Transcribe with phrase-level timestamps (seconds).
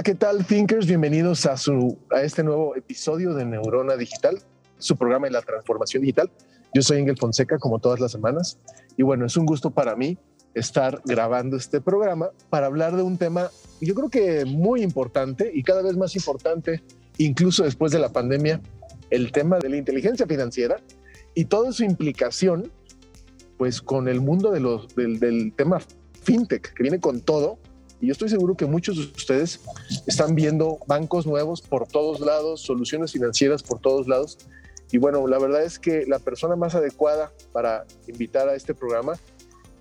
[0.00, 0.86] Hola, ¿qué tal, Thinkers?
[0.86, 4.38] Bienvenidos a, su, a este nuevo episodio de Neurona Digital,
[4.78, 6.30] su programa de la transformación digital.
[6.72, 8.58] Yo soy Engel Fonseca, como todas las semanas,
[8.96, 10.16] y bueno, es un gusto para mí
[10.54, 13.50] estar grabando este programa para hablar de un tema,
[13.82, 16.82] yo creo que muy importante y cada vez más importante,
[17.18, 18.58] incluso después de la pandemia,
[19.10, 20.80] el tema de la inteligencia financiera
[21.34, 22.72] y toda su implicación,
[23.58, 25.78] pues con el mundo de los, del, del tema
[26.22, 27.58] fintech, que viene con todo
[28.00, 29.60] y yo estoy seguro que muchos de ustedes
[30.06, 34.38] están viendo bancos nuevos por todos lados, soluciones financieras por todos lados.
[34.90, 39.18] Y bueno, la verdad es que la persona más adecuada para invitar a este programa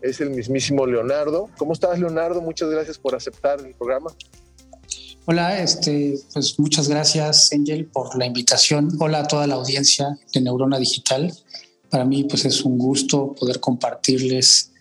[0.02, 1.50] es el mismísimo Leonardo.
[1.58, 2.42] ¿Cómo estás, Leonardo?
[2.42, 4.14] Muchas gracias por aceptar el programa.
[5.26, 8.90] Hola, este, pues muchas gracias, Angel, por la invitación.
[9.00, 11.32] Hola a toda la audiencia de Neurona Digital.
[11.90, 14.74] Para mí, pues es un gusto poder compartirles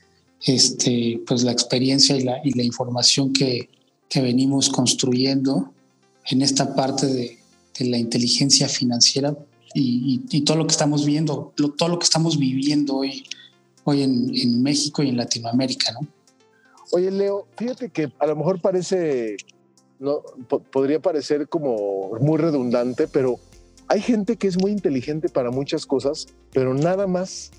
[0.45, 3.69] este, pues la experiencia y la, y la información que,
[4.09, 5.73] que, venimos construyendo
[6.27, 7.39] en esta parte de,
[7.79, 9.37] de la inteligencia financiera
[9.75, 13.25] y, y, y, todo lo que estamos viendo, lo, todo lo que estamos viviendo hoy,
[13.85, 16.07] hoy en, en, México y en Latinoamérica, ¿no?
[16.93, 19.37] Oye, Leo, fíjate que a lo mejor parece,
[19.99, 20.23] no,
[20.71, 23.39] podría parecer como muy redundante, pero
[23.89, 27.51] hay gente que es muy inteligente para muchas cosas, pero nada más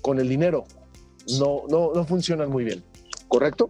[0.00, 0.64] con el dinero
[1.38, 2.82] no, no, no funcionan muy bien.
[3.28, 3.68] ¿Correcto?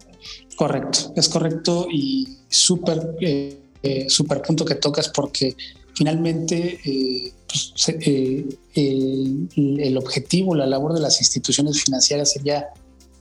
[0.55, 5.55] Correcto, es correcto y súper eh, eh, super punto que tocas porque
[5.95, 8.45] finalmente eh, pues, eh,
[8.75, 12.67] el, el, objetivo, la labor de las instituciones financieras sería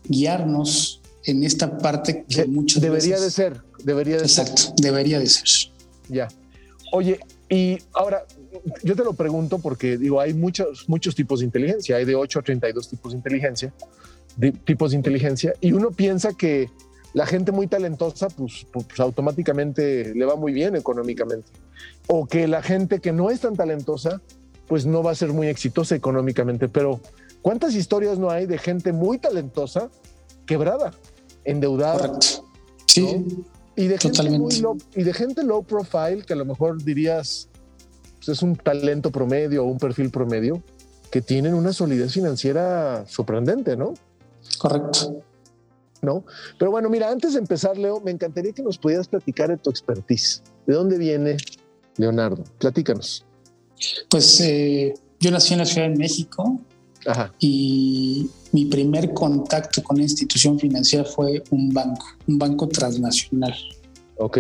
[0.05, 4.75] guiarnos en esta parte que de, muchas debería veces, de ser, debería de exacto, ser.
[4.77, 5.45] debería de ser.
[6.09, 6.29] Ya.
[6.93, 7.19] Oye,
[7.49, 8.27] y ahora
[8.83, 12.41] yo te lo pregunto porque digo, hay muchos, muchos tipos de inteligencia, hay de 8
[12.41, 13.73] a 32 tipos de inteligencia
[14.41, 16.71] de tipos de inteligencia y uno piensa que
[17.13, 21.51] la gente muy talentosa pues, pues, automáticamente le va muy bien económicamente
[22.07, 24.23] o que la gente que no es tan talentosa
[24.67, 27.01] pues no va a ser muy exitosa económicamente pero
[27.43, 29.91] cuántas historias no hay de gente muy talentosa
[30.47, 30.93] quebrada
[31.45, 32.49] endeudada Correcto.
[32.87, 33.45] sí ¿no?
[33.77, 37.51] y de gente muy low, y de gente low profile que a lo mejor dirías
[38.17, 40.63] pues es un talento promedio o un perfil promedio
[41.11, 43.95] que tienen una solidez financiera sorprendente, ¿no?
[44.61, 45.23] Correcto.
[46.03, 46.25] ¿No?
[46.59, 49.71] Pero bueno, mira, antes de empezar, Leo, me encantaría que nos pudieras platicar de tu
[49.71, 50.43] expertise.
[50.67, 51.39] ¿De dónde viene
[51.97, 52.45] Leonardo?
[52.59, 53.25] Platícanos.
[54.11, 56.61] Pues eh, yo nací en la Ciudad de México
[57.07, 57.33] Ajá.
[57.39, 63.55] y mi primer contacto con la institución financiera fue un banco, un banco transnacional.
[64.19, 64.39] Ok.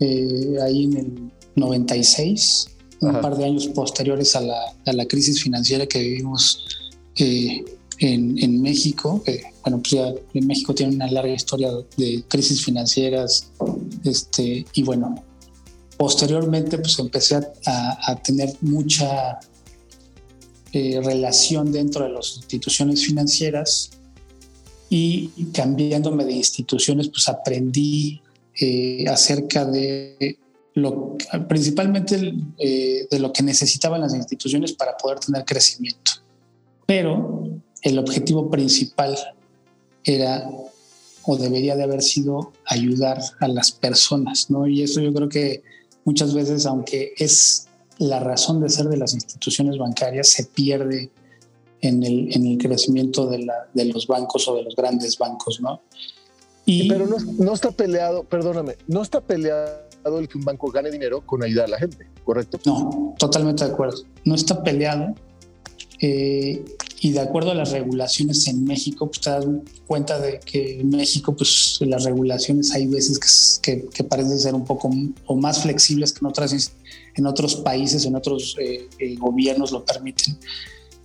[0.00, 2.68] Eh, ahí en el 96,
[3.00, 3.16] Ajá.
[3.16, 6.66] un par de años posteriores a la, a la crisis financiera que vivimos
[7.16, 7.64] eh,
[7.98, 9.22] en, en, México,
[9.62, 13.50] bueno, pues ya en México tiene una larga historia de crisis financieras,
[14.04, 15.24] este, y bueno,
[15.96, 19.38] posteriormente pues empecé a, a, a tener mucha
[20.78, 23.92] eh, relación dentro de las instituciones financieras
[24.90, 28.20] y cambiándome de instituciones pues aprendí
[28.60, 30.38] eh, acerca de
[30.74, 31.16] lo,
[31.48, 36.12] principalmente eh, de lo que necesitaban las instituciones para poder tener crecimiento.
[36.84, 37.55] Pero
[37.86, 39.16] el objetivo principal
[40.02, 40.44] era
[41.22, 44.66] o debería de haber sido ayudar a las personas, ¿no?
[44.66, 45.62] Y eso yo creo que
[46.04, 51.10] muchas veces, aunque es la razón de ser de las instituciones bancarias, se pierde
[51.80, 55.60] en el, en el crecimiento de, la, de los bancos o de los grandes bancos,
[55.60, 55.80] ¿no?
[56.64, 60.90] Y, Pero no, no está peleado, perdóname, no está peleado el que un banco gane
[60.90, 62.58] dinero con ayudar a la gente, ¿correcto?
[62.66, 64.02] No, totalmente de acuerdo.
[64.24, 65.14] No está peleado.
[66.00, 66.64] Eh,
[67.06, 69.46] y de acuerdo a las regulaciones en México, pues te das
[69.86, 74.56] cuenta de que en México, pues las regulaciones hay veces que, que, que parecen ser
[74.56, 74.90] un poco
[75.26, 76.72] o más flexibles que en, otras,
[77.14, 80.36] en otros países, en otros eh, eh, gobiernos lo permiten.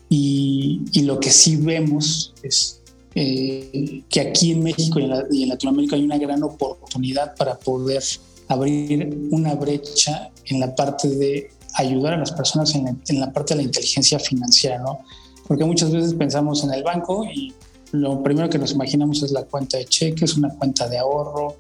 [0.10, 2.82] Y, y, lo que sí vemos es
[3.14, 7.36] eh, que aquí en México y en, la, y en Latinoamérica hay una gran oportunidad
[7.36, 8.02] para poder
[8.48, 13.32] abrir una brecha en la parte de ayudar a las personas en la, en la
[13.32, 15.02] parte de la inteligencia financiera, ¿no?
[15.52, 17.54] Porque muchas veces pensamos en el banco y,
[17.92, 21.58] lo primero que nos imaginamos es la cuenta de cheques, una cuenta de ahorro,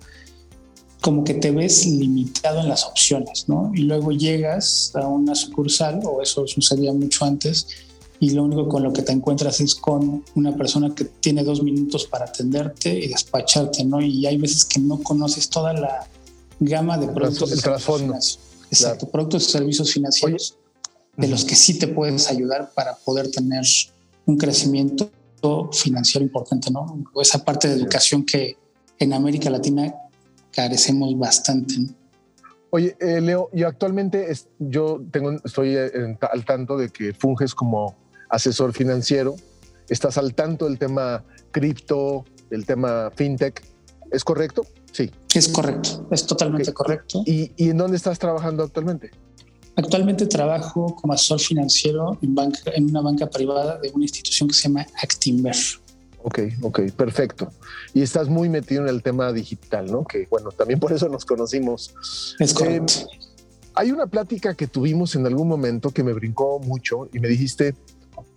[1.02, 3.70] como que te ves limitado en las opciones, ¿no?
[3.76, 7.68] Y luego llegas a una sucursal, o eso sucedía mucho antes,
[8.22, 11.62] y lo único con lo que te encuentras es con una persona que tiene dos
[11.62, 14.00] minutos para atenderte y despacharte, ¿no?
[14.00, 16.08] Y hay veces que no conoces toda la
[16.62, 17.52] gama de productos.
[17.52, 18.16] El trasfondo.
[18.72, 20.56] Exacto, productos y servicios financieros
[21.22, 23.64] de los que sí te puedes ayudar para poder tener
[24.26, 25.12] un crecimiento
[25.72, 27.04] financiero importante, ¿no?
[27.22, 28.58] Esa parte de educación que
[29.00, 29.94] en América Latina
[30.52, 31.76] carecemos bastante.
[32.72, 37.96] Oye, eh, Leo, y actualmente yo tengo, estoy al tanto de que funges como
[38.30, 39.36] asesor financiero,
[39.90, 43.62] estás al tanto del tema cripto, del tema fintech,
[44.12, 44.66] ¿es correcto?
[44.92, 45.12] Sí.
[45.34, 47.24] Es correcto, es totalmente correcto.
[47.26, 49.12] ¿Y, ¿Y, en dónde estás trabajando actualmente?
[49.76, 54.56] Actualmente trabajo como asesor financiero en, banca, en una banca privada de una institución que
[54.56, 55.56] se llama Actinver.
[56.24, 57.52] Ok, ok, perfecto.
[57.94, 60.04] Y estás muy metido en el tema digital, ¿no?
[60.04, 61.94] Que bueno, también por eso nos conocimos.
[62.40, 62.94] Es correcto.
[63.00, 63.20] Eh,
[63.74, 67.74] hay una plática que tuvimos en algún momento que me brincó mucho y me dijiste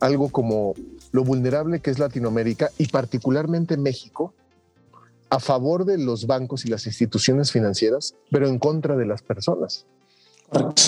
[0.00, 0.74] algo como
[1.12, 4.32] lo vulnerable que es Latinoamérica y particularmente México
[5.30, 9.84] a favor de los bancos y las instituciones financieras, pero en contra de las personas.
[10.48, 10.82] Correcto.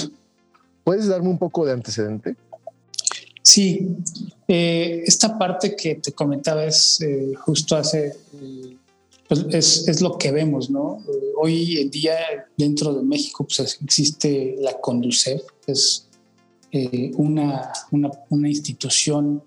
[0.87, 2.37] ¿Puedes darme un poco de antecedente?
[3.43, 3.89] Sí,
[4.47, 8.77] eh, esta parte que te comentaba es eh, justo hace, eh,
[9.27, 11.03] pues es, lo que vemos, ¿no?
[11.39, 12.15] hoy en día
[12.57, 16.07] dentro de México pues existe la Conducef, es
[17.17, 19.43] una, una, institución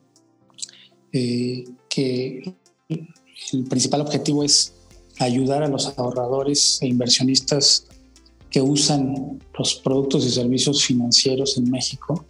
[1.13, 2.53] que
[2.89, 4.73] el principal objetivo es
[5.19, 7.85] ayudar a los ahorradores e inversionistas
[8.49, 12.25] que usan los productos y servicios financieros en México,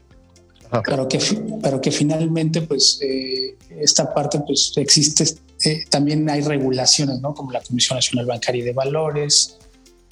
[0.86, 1.19] pero, que,
[1.62, 5.25] pero que finalmente pues eh, esta parte pues existe,
[5.63, 7.33] eh, también hay regulaciones, ¿no?
[7.33, 9.57] como la Comisión Nacional Bancaria de Valores,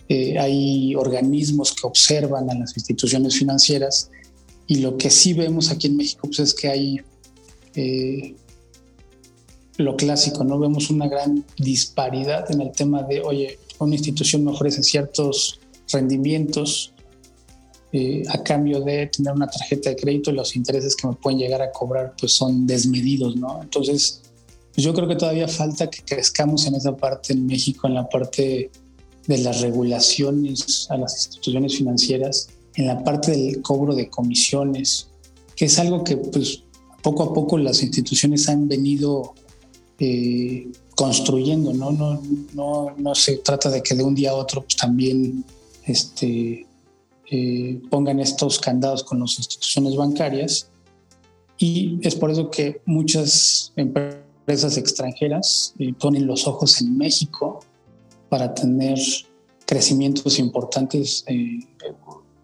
[0.09, 4.09] eh, hay organismos que observan a las instituciones financieras
[4.65, 7.01] y lo que sí vemos aquí en México pues, es que hay
[9.77, 10.57] lo clásico, ¿no?
[10.57, 15.59] Vemos una gran disparidad en el tema de, oye, una institución me ofrece ciertos
[15.92, 16.94] rendimientos
[17.94, 21.39] eh, a cambio de tener una tarjeta de crédito y los intereses que me pueden
[21.39, 23.62] llegar a cobrar pues son desmedidos, ¿no?
[23.63, 24.22] Entonces,
[24.74, 28.07] pues, yo creo que todavía falta que crezcamos en esa parte en México, en la
[28.07, 28.69] parte
[29.25, 35.07] de las regulaciones a las instituciones financieras, en la parte del cobro de comisiones,
[35.56, 36.63] que es algo que pues
[37.01, 39.33] poco a poco las instituciones han venido
[39.98, 41.92] eh, construyendo, ¿no?
[41.92, 42.22] No,
[42.54, 45.44] no, no se trata de que de un día a otro pues, también
[45.88, 46.68] este,
[47.31, 50.69] eh, pongan estos candados con las instituciones bancarias
[51.57, 57.60] y es por eso que muchas empresas extranjeras eh, ponen los ojos en México
[58.30, 59.00] para tener
[59.66, 61.60] crecimientos importantes eh,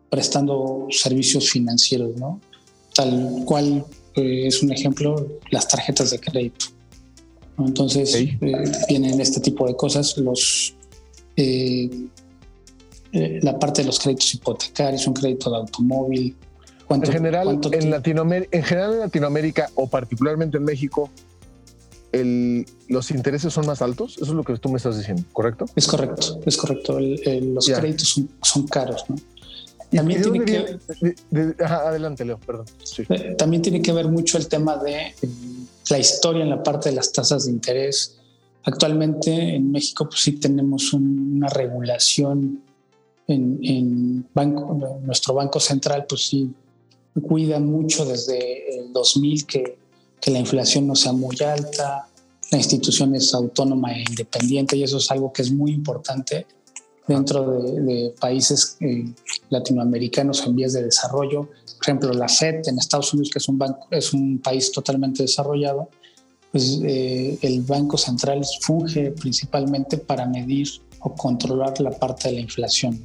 [0.09, 2.39] prestando servicios financieros, ¿no?
[2.95, 3.85] Tal cual
[4.15, 5.15] es un ejemplo
[5.49, 6.67] las tarjetas de crédito.
[7.57, 8.15] Entonces
[8.87, 10.75] vienen este tipo de cosas, los
[11.35, 11.89] eh,
[13.13, 16.35] la parte de los créditos hipotecarios, un crédito de automóvil.
[16.89, 21.09] En general, en, Latinoamérica, en general en Latinoamérica o particularmente en México,
[22.87, 24.15] los intereses son más altos.
[24.17, 25.65] Eso es lo que tú me estás diciendo, ¿correcto?
[25.75, 26.99] Es correcto, es correcto.
[26.99, 29.15] los créditos son, caros, ¿no?
[29.91, 32.65] También tiene que, adelante, Leo, perdón.
[33.09, 35.13] Eh, también tiene que ver mucho el tema de eh,
[35.89, 38.17] la historia en la parte de las tasas de interés.
[38.63, 42.63] Actualmente en México pues sí tenemos una regulación
[43.27, 46.51] en, banco, nuestro Banco Central, pues sí,
[47.27, 49.77] cuida mucho desde el 2000 que,
[50.19, 52.07] que la inflación no sea muy alta,
[52.51, 56.45] la institución es autónoma e independiente y eso es algo que es muy importante
[57.07, 59.05] dentro de, países eh,
[59.49, 61.41] latinoamericanos en vías de desarrollo.
[61.43, 65.23] Por ejemplo, la FED en Estados Unidos, que es un, banco, es un país totalmente
[65.23, 65.89] desarrollado,
[66.51, 70.67] pues eh, el Banco Central funge principalmente para medir
[71.03, 73.01] o controlar la parte de la inflación.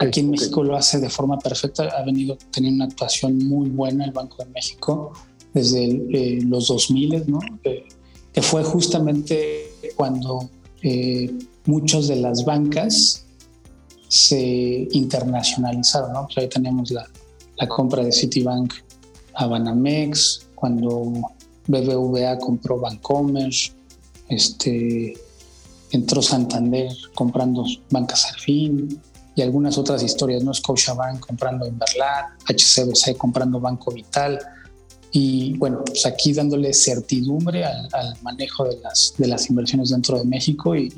[0.00, 4.04] Aquí en México lo hace de forma perfecta, ha venido teniendo una actuación muy buena
[4.04, 5.12] el Banco de México
[5.54, 7.38] desde eh, los 2000, ¿no?
[7.62, 10.50] que fue justamente cuando
[10.82, 11.32] eh,
[11.66, 13.24] muchas de las bancas
[14.08, 16.12] se internacionalizaron.
[16.12, 16.26] ¿no?
[16.26, 17.08] Pues ahí tenemos la,
[17.56, 18.74] la compra de Citibank
[19.34, 21.12] a Banamex, cuando
[21.66, 23.50] BBVA compró Bancomer,
[24.28, 25.14] este,
[25.96, 29.00] entró Santander comprando Banca Serfín
[29.34, 30.54] y algunas otras historias, ¿no?
[30.54, 34.38] Scotiabank comprando Inverlat, HCBC comprando Banco Vital.
[35.12, 37.88] Y bueno, pues aquí dándole certidumbre al,
[38.22, 40.92] manejo de las, de las inversiones dentro de México y,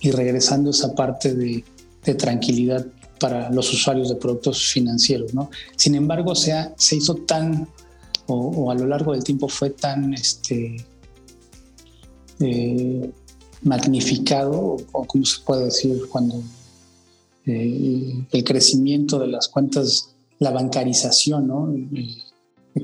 [0.00, 1.64] y, regresando esa parte de,
[2.04, 2.84] de, tranquilidad
[3.18, 5.32] para los usuarios de productos financieros.
[5.34, 5.50] ¿no?
[5.76, 7.68] Sin embargo, se, se hizo tan,
[8.26, 10.76] o, o, a lo largo del tiempo fue tan este,
[12.40, 13.10] eh,
[13.64, 16.42] magnificado, o como se puede decir, cuando
[17.46, 21.74] eh, el crecimiento de las cuentas, la bancarización, ¿no?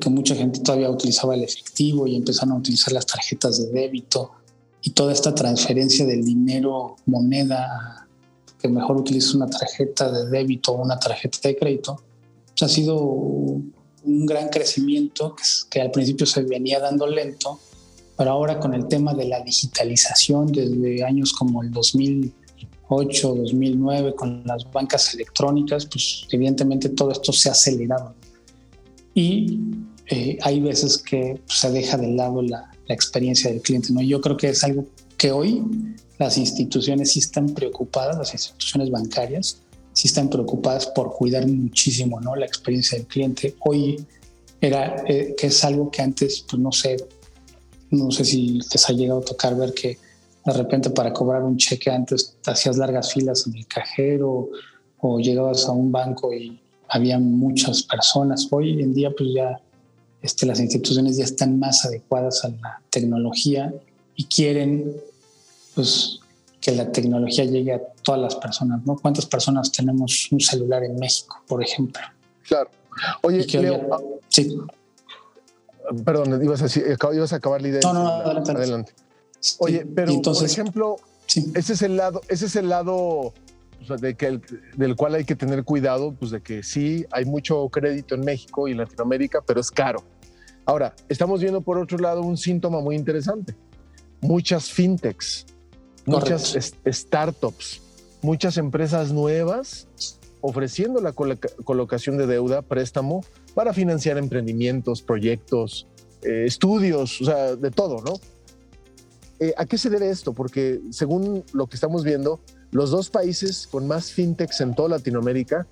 [0.01, 4.33] Que mucha gente todavía utilizaba el efectivo y empezaron a utilizar las tarjetas de débito
[4.83, 8.07] y toda esta transferencia del dinero, moneda,
[8.61, 12.03] que mejor utiliza una tarjeta de débito o una tarjeta de crédito,
[12.51, 15.35] pues ha sido un gran crecimiento
[15.69, 17.59] que al principio se venía dando lento
[18.21, 24.43] pero ahora con el tema de la digitalización desde años como el 2008, 2009, con
[24.45, 28.15] las bancas electrónicas, pues evidentemente todo esto se ha acelerado.
[29.15, 29.59] Y
[30.09, 33.91] eh, hay veces que pues, se deja de lado la, la, experiencia del cliente.
[33.91, 34.03] ¿no?
[34.03, 34.85] Yo creo que es algo
[35.17, 35.65] que hoy
[36.19, 39.63] las instituciones sí están preocupadas, las instituciones bancarias
[39.95, 42.37] sí están preocupadas por cuidar muchísimo ¿no?
[42.37, 43.55] la experiencia del cliente.
[43.61, 44.05] Hoy
[44.61, 46.99] era eh, que es algo que antes, pues no sé,
[47.91, 49.99] no sé si les ha llegado a tocar ver que
[50.45, 54.49] de repente para cobrar un cheque antes hacías largas filas en el cajero
[54.99, 58.49] o llegabas a un banco y había muchas personas.
[58.51, 59.61] Hoy en día pues ya
[60.23, 63.73] este, las instituciones ya están más adecuadas a la tecnología
[64.17, 64.97] y quieren
[65.75, 66.21] pues
[66.61, 68.97] que la tecnología llegue a todas las personas, ¿no?
[68.99, 72.03] ¿Cuántas personas tenemos un celular en México, por ejemplo?
[72.47, 72.69] Claro.
[73.23, 74.59] Oye, Leo, ah, sí.
[76.05, 77.81] Perdón, ibas a, ibas a acabar la idea.
[77.83, 78.93] No, no, no adelante.
[79.59, 80.97] Oye, pero por ejemplo,
[81.55, 83.33] ese es el lado, ese es el lado
[84.01, 84.41] de que
[84.77, 88.69] del cual hay que tener cuidado, pues de que sí hay mucho crédito en México
[88.69, 90.03] y Latinoamérica, pero es caro.
[90.67, 93.57] Ahora, estamos viendo por otro lado un síntoma muy interesante.
[94.21, 95.47] Muchas fintechs,
[96.05, 96.57] muchas
[96.87, 97.81] startups,
[98.21, 99.89] muchas empresas nuevas
[100.43, 103.23] ofreciendo la colocación de deuda, préstamo
[103.55, 105.87] para financiar emprendimientos, proyectos,
[106.23, 108.15] eh, estudios, o sea, de todo, ¿no?
[109.39, 110.33] Eh, ¿A qué se debe esto?
[110.33, 112.41] Porque según lo que estamos viendo,
[112.73, 115.67] los dos países con más fintechs en toda Latinoamérica,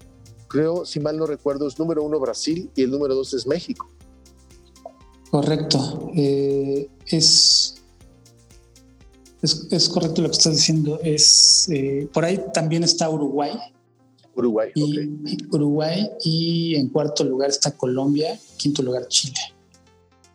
[0.48, 3.88] creo, si mal no recuerdo, es número uno Brasil y el número dos es México.
[5.30, 6.10] Correcto.
[6.16, 7.82] Eh, es,
[9.42, 10.98] es, correcto lo que estás diciendo.
[11.02, 11.68] Es,
[12.14, 13.52] por ahí también está Uruguay,
[14.38, 14.70] Uruguay.
[14.74, 19.40] Y, Uruguay y en cuarto lugar está Colombia, quinto lugar Chile.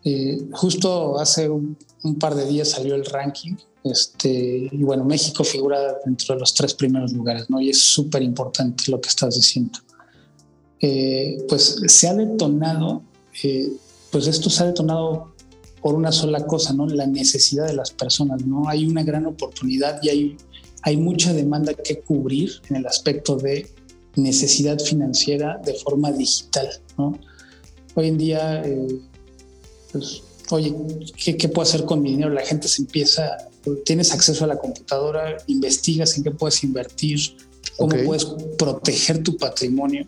[0.03, 1.77] Eh, justo hace un,
[2.19, 3.55] par de días salió el ranking
[3.85, 7.61] este, y bueno, México figura dentro de los tres primeros lugares, ¿no?
[7.61, 9.79] Y es súper importante lo que estás diciendo.
[10.81, 13.03] Eh, pues se ha detonado,
[13.43, 13.71] eh,
[14.11, 15.33] pues esto se ha detonado
[15.81, 16.87] por una sola cosa, ¿no?
[16.87, 18.67] La necesidad de las personas, ¿no?
[18.67, 20.37] Hay una gran oportunidad y hay,
[20.81, 23.69] hay mucha demanda que cubrir en el aspecto de
[24.15, 26.69] necesidad financiera de forma digital.
[26.97, 27.17] ¿no?
[27.95, 28.99] Hoy en día, eh,
[29.91, 30.73] pues, oye,
[31.15, 32.29] ¿qué, puedo hacer con mi dinero?
[32.29, 33.37] La gente se empieza,
[33.85, 37.19] tienes acceso a la computadora, investigas en qué puedes invertir,
[37.77, 38.25] cómo puedes
[38.57, 40.07] proteger tu patrimonio.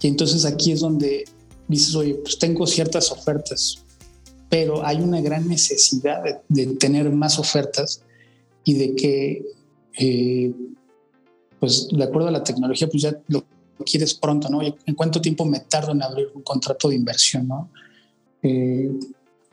[0.00, 1.24] Y entonces aquí es donde
[1.68, 3.84] dices, oye, pues tengo ciertas ofertas,
[4.48, 8.02] pero hay una gran necesidad de, tener más ofertas
[8.64, 9.44] y de que
[9.98, 10.52] eh,
[11.60, 13.44] pues de acuerdo a la tecnología, pues ya lo
[13.84, 14.62] quieres pronto, ¿no?
[14.62, 17.68] ¿En cuánto tiempo me tardo en abrir un contrato de inversión, ¿no?
[18.42, 18.90] Eh,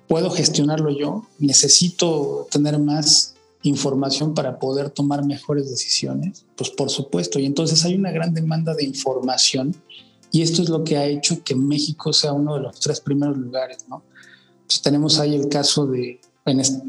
[0.07, 1.27] ¿Puedo gestionarlo yo?
[1.37, 6.45] ¿Necesito tener más información para poder tomar mejores decisiones?
[6.55, 7.39] Pues por supuesto.
[7.39, 9.75] Y entonces hay una gran demanda de información
[10.31, 13.37] y esto es lo que ha hecho que México sea uno de los tres primeros
[13.37, 14.03] lugares, ¿no?
[14.65, 16.19] Pues tenemos ahí el caso de,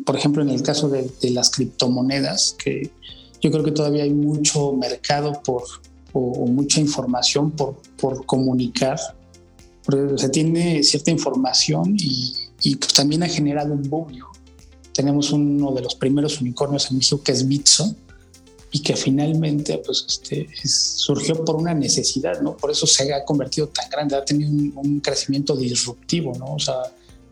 [0.04, 2.90] por ejemplo, en el caso de, de las criptomonedas, que
[3.40, 5.62] yo creo que todavía hay mucho mercado por,
[6.12, 8.99] o, mucha información por, por comunicar.
[10.16, 14.09] Se tiene cierta información y, y pues también ha generado un boom.
[14.92, 17.95] Tenemos uno de los primeros unicornios en México que es Bitso
[18.71, 22.57] y que finalmente pues, este, surgió por una necesidad, ¿no?
[22.57, 26.54] Por eso se ha convertido tan grande, ha tenido un, un crecimiento disruptivo, ¿no?
[26.54, 26.75] O sea,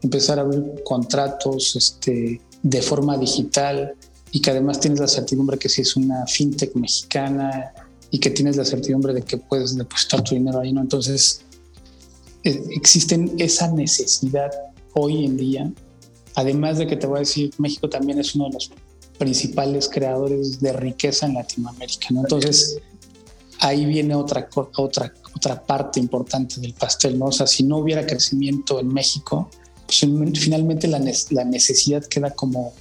[0.02, 3.94] empezar a abrir contratos este, de forma digital,
[4.36, 7.72] y que además tienes la certidumbre que si es una fintech mexicana
[8.10, 10.82] y que tienes la certidumbre de que puedes depositar tu dinero ahí, ¿no?
[10.82, 11.40] Entonces,
[12.44, 14.50] eh, existen esa necesidad
[14.92, 15.72] hoy en día,
[16.34, 18.70] además de que te voy a decir, México también es uno de los
[19.16, 22.20] principales creadores de riqueza en Latinoamérica, ¿no?
[22.20, 22.78] Entonces,
[23.60, 27.24] ahí viene otra, otra, otra parte importante del pastel, ¿no?
[27.24, 29.48] O sea, si no hubiera crecimiento en México,
[29.86, 30.00] pues
[30.38, 31.00] finalmente la,
[31.30, 32.74] la, necesidad queda como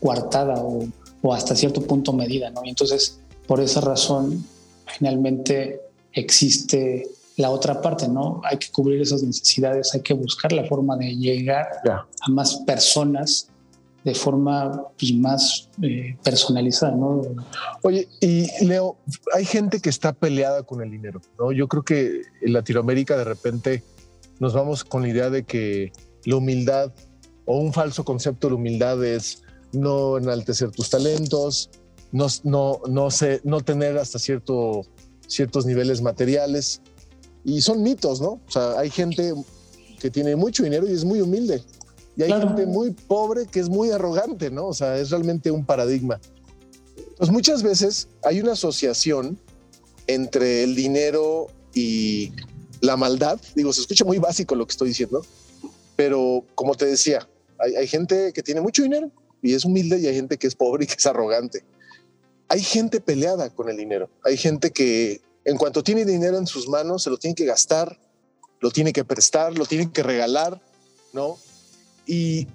[0.00, 0.86] coartada o,
[1.22, 2.62] o, hasta cierto punto medida, ¿no?
[2.64, 4.44] Y entonces, por esa razón,
[4.86, 5.80] finalmente
[6.12, 8.40] existe la otra parte, ¿no?
[8.44, 13.48] Hay que cubrir esas necesidades, hay que buscar la forma de llegar a más personas
[14.04, 17.22] de forma pues, más eh, personalizada, ¿no?
[17.82, 18.96] Oye, y Leo,
[19.34, 21.52] hay gente que está peleada con el dinero, ¿no?
[21.52, 23.82] Yo creo que en Latinoamérica de repente
[24.38, 25.92] nos vamos con la idea de que
[26.24, 26.92] la humildad
[27.44, 29.42] o un falso concepto de humildad es
[29.72, 31.70] no enaltecer tus talentos,
[32.12, 34.82] no, no, no, sé, no tener hasta cierto,
[35.26, 36.82] ciertos niveles materiales.
[37.44, 38.40] Y son mitos, ¿no?
[38.46, 39.32] O sea, hay gente
[39.98, 41.62] que tiene mucho dinero y es muy humilde.
[42.16, 44.66] Y hay gente muy pobre que es muy arrogante, ¿no?
[44.66, 46.20] O sea, es realmente un paradigma.
[47.16, 49.38] Pues muchas veces hay una asociación
[50.06, 52.32] entre el dinero y
[52.80, 53.40] la maldad.
[53.54, 55.24] Digo, se escucha muy básico lo que estoy diciendo,
[55.96, 59.10] pero como te decía, hay, hay gente que tiene mucho dinero
[59.42, 61.64] y es humilde y hay gente que es pobre y que es arrogante.
[62.48, 64.10] Hay gente peleada con el dinero.
[64.24, 67.98] Hay gente que en cuanto tiene dinero en sus manos, se lo tiene que gastar,
[68.60, 70.60] lo tiene que prestar, lo tiene que regalar,
[71.12, 71.38] ¿no?
[72.06, 72.46] Y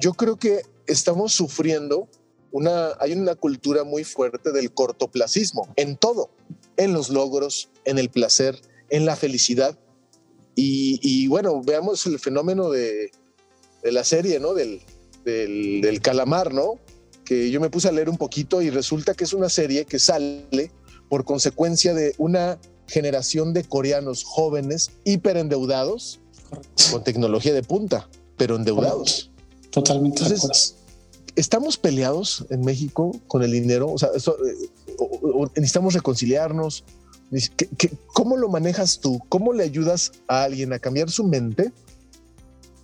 [0.00, 2.08] yo creo que estamos sufriendo
[2.52, 6.30] una, hay una cultura muy fuerte del cortoplacismo en todo,
[6.76, 9.78] en los logros, en el placer, en la felicidad.
[10.62, 13.10] Y, bueno, veamos el fenómeno de,
[13.82, 14.52] la serie, ¿no?
[14.52, 14.82] Del,
[15.24, 16.78] del, del, calamar, ¿no?
[17.24, 19.98] Que yo me puse a leer un poquito y resulta que es una serie que
[19.98, 20.70] sale
[21.08, 26.20] por consecuencia de una generación de coreanos jóvenes hiperendeudados
[26.90, 29.30] con tecnología de punta, pero endeudados.
[29.70, 30.22] Totalmente.
[30.22, 30.76] Entonces,
[31.36, 36.84] estamos peleados en México con el dinero, o sea, eh, necesitamos reconciliarnos.
[38.12, 39.20] cómo lo manejas tú?
[39.28, 41.72] ¿Cómo le ayudas a alguien a cambiar su mente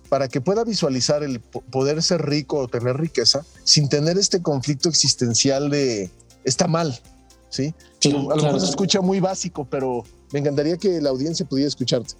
[0.09, 4.89] para que pueda visualizar el poder ser rico o tener riqueza sin tener este conflicto
[4.89, 6.09] existencial de
[6.43, 6.99] está mal,
[7.49, 7.73] ¿sí?
[8.05, 12.13] a lo mejor se escucha muy básico, pero me encantaría que la audiencia pudiera escucharte.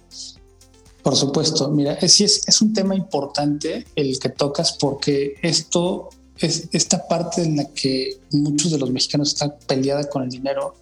[1.02, 6.68] Por supuesto, mira, sí es, es un tema importante el que tocas porque esto es
[6.72, 10.74] esta parte en la que muchos de los mexicanos están peleada con el dinero,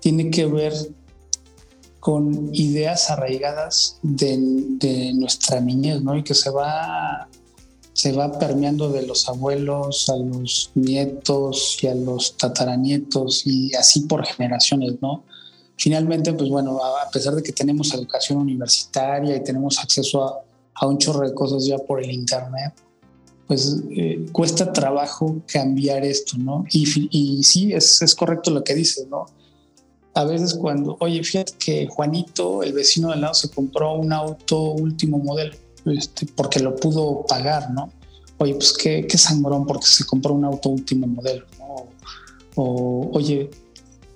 [0.00, 0.72] tiene que ver
[2.00, 4.36] con ideas arraigadas de,
[4.78, 6.16] de, nuestra niñez, ¿no?
[6.16, 7.28] Y que se va
[7.92, 14.02] se va permeando de los abuelos a los nietos y a los tataranietos y así
[14.02, 15.24] por generaciones, ¿no?
[15.76, 20.40] Finalmente, pues bueno, a pesar de que tenemos educación universitaria y tenemos acceso a,
[20.74, 22.72] a un chorro de cosas ya por el Internet,
[23.46, 26.64] pues eh, cuesta trabajo cambiar esto, ¿no?
[26.70, 29.26] Y, y sí, es, es, correcto lo que dices, ¿no?
[30.14, 34.72] A veces cuando, oye, fíjate que Juanito, el vecino del lado, se compró un auto
[34.72, 35.54] último modelo
[35.86, 37.92] este, porque lo pudo pagar, ¿no?
[38.38, 41.88] Oye, pues qué, qué sangrón porque se compró un auto último modelo, ¿no?
[42.56, 43.50] O, oye,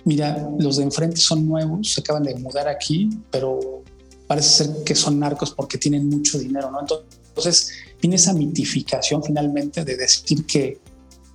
[0.04, 3.82] mira, los de enfrente son nuevos, se acaban de mudar aquí, pero
[4.26, 6.80] parece ser que son narcos porque tienen mucho dinero, ¿no?
[6.80, 10.78] Entonces, viene esa mitificación finalmente de decir que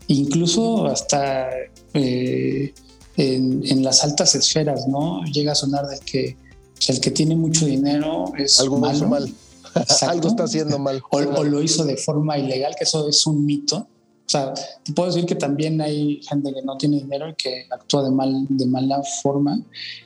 [0.08, 1.50] incluso hasta
[1.94, 2.74] eh,
[3.20, 5.24] en, las altas esferas, ¿no?
[5.26, 6.38] Llega a sonar de que
[6.76, 9.08] pues, el que tiene mucho dinero es algo malo.
[9.08, 9.34] mal.
[10.02, 11.00] Algo está haciendo mal.
[11.12, 13.78] O, lo hizo de forma ilegal, que eso es un mito.
[13.78, 17.68] O sea, te puedo decir que también hay gente que no tiene dinero y que
[17.70, 19.62] actúa de mal, de mala forma.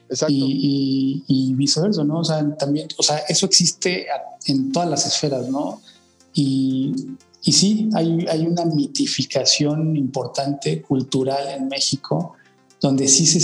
[0.10, 0.34] Exacto.
[0.36, 2.20] Y, viceversa, ¿no?
[2.20, 4.06] O sea, también, o sea, eso existe
[4.48, 5.82] en todas las esferas, ¿no?
[6.34, 6.94] Y,
[7.44, 12.36] y sí, hay, hay una mitificación importante cultural en México
[12.84, 13.40] donde sí se,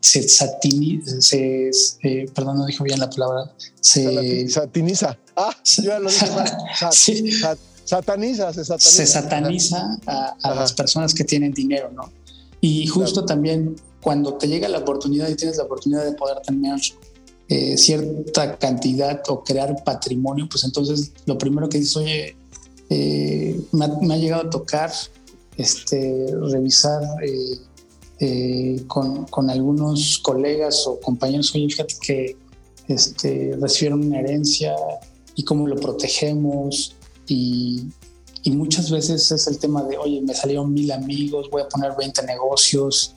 [0.00, 1.70] se, se
[2.02, 5.16] eh, perdón, no dijo bien la palabra, se satiniza.
[5.36, 6.50] Ah, yo lo dije mal.
[7.84, 8.78] sataniza, se sataniza.
[8.78, 12.12] Se sataniza a, las personas que tienen dinero, ¿no?
[12.60, 16.80] Y justo también cuando te llega la oportunidad y tienes la oportunidad de poder tener
[17.48, 22.36] eh, cierta cantidad o crear patrimonio, pues entonces lo primero que dices, oye,
[22.88, 24.90] eh, me, ha, llegado a tocar
[25.56, 27.56] este, revisar eh,
[28.86, 32.36] con, con, algunos colegas o compañeros, oye, fíjate que
[32.88, 34.74] este, recibieron una herencia
[35.34, 36.94] y cómo lo protegemos
[37.26, 37.84] y,
[38.42, 41.92] y, muchas veces es el tema de, oye, me salieron mil amigos, voy a poner
[41.96, 43.14] 20 negocios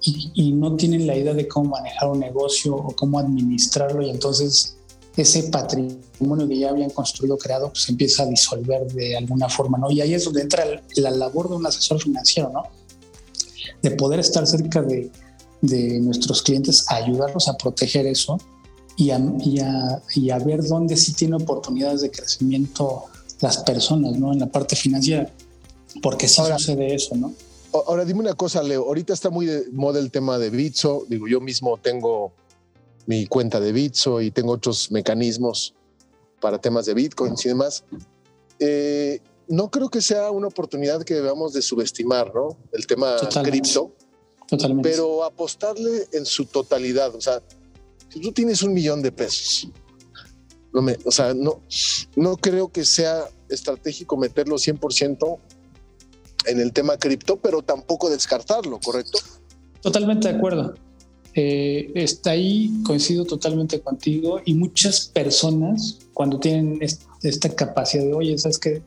[0.00, 4.10] y, y no tienen la idea de cómo manejar un negocio o cómo administrarlo y
[4.10, 4.76] entonces
[5.16, 9.90] ese patrimonio que ya habían construido, creado, pues empieza a disolver de alguna forma, ¿no?
[9.90, 10.64] Y ahí es donde entra
[10.96, 12.62] la labor de un asesor financiero, ¿no?
[13.82, 15.10] De poder estar cerca de,
[16.00, 18.36] nuestros clientes, ayudarlos a proteger eso
[18.96, 19.20] y a,
[20.14, 23.04] y, a, ver dónde sí tiene oportunidades de crecimiento
[23.40, 24.32] las personas, ¿no?
[24.32, 25.32] En la parte financiera,
[26.02, 27.32] porque sí sucede eso, ¿no?
[27.72, 28.84] Ahora dime una cosa, Leo.
[28.84, 31.04] Ahorita está muy de moda el tema de Bitso.
[31.08, 32.32] Digo, yo mismo tengo
[33.06, 35.74] mi cuenta de Bitso y tengo otros mecanismos
[36.40, 37.84] para temas de bitcoins y demás.
[38.58, 39.20] Eh,
[39.52, 42.56] no creo que sea una oportunidad que debamos de subestimar, ¿no?
[42.72, 43.94] El tema cripto.
[44.48, 44.88] Totalmente.
[44.88, 47.14] Pero apostarle en su totalidad.
[47.14, 47.42] O sea,
[48.08, 49.68] si tú tienes un millón de pesos,
[50.72, 51.60] no me, o sea, no,
[52.16, 55.38] no creo que sea estratégico meterlo 100%
[56.46, 59.18] en el tema cripto, pero tampoco descartarlo, ¿correcto?
[59.82, 60.74] Totalmente de acuerdo.
[61.34, 66.80] Eh, está ahí, coincido totalmente contigo y muchas personas cuando tienen
[67.22, 68.82] esta capacidad de, oye, ¿sabes que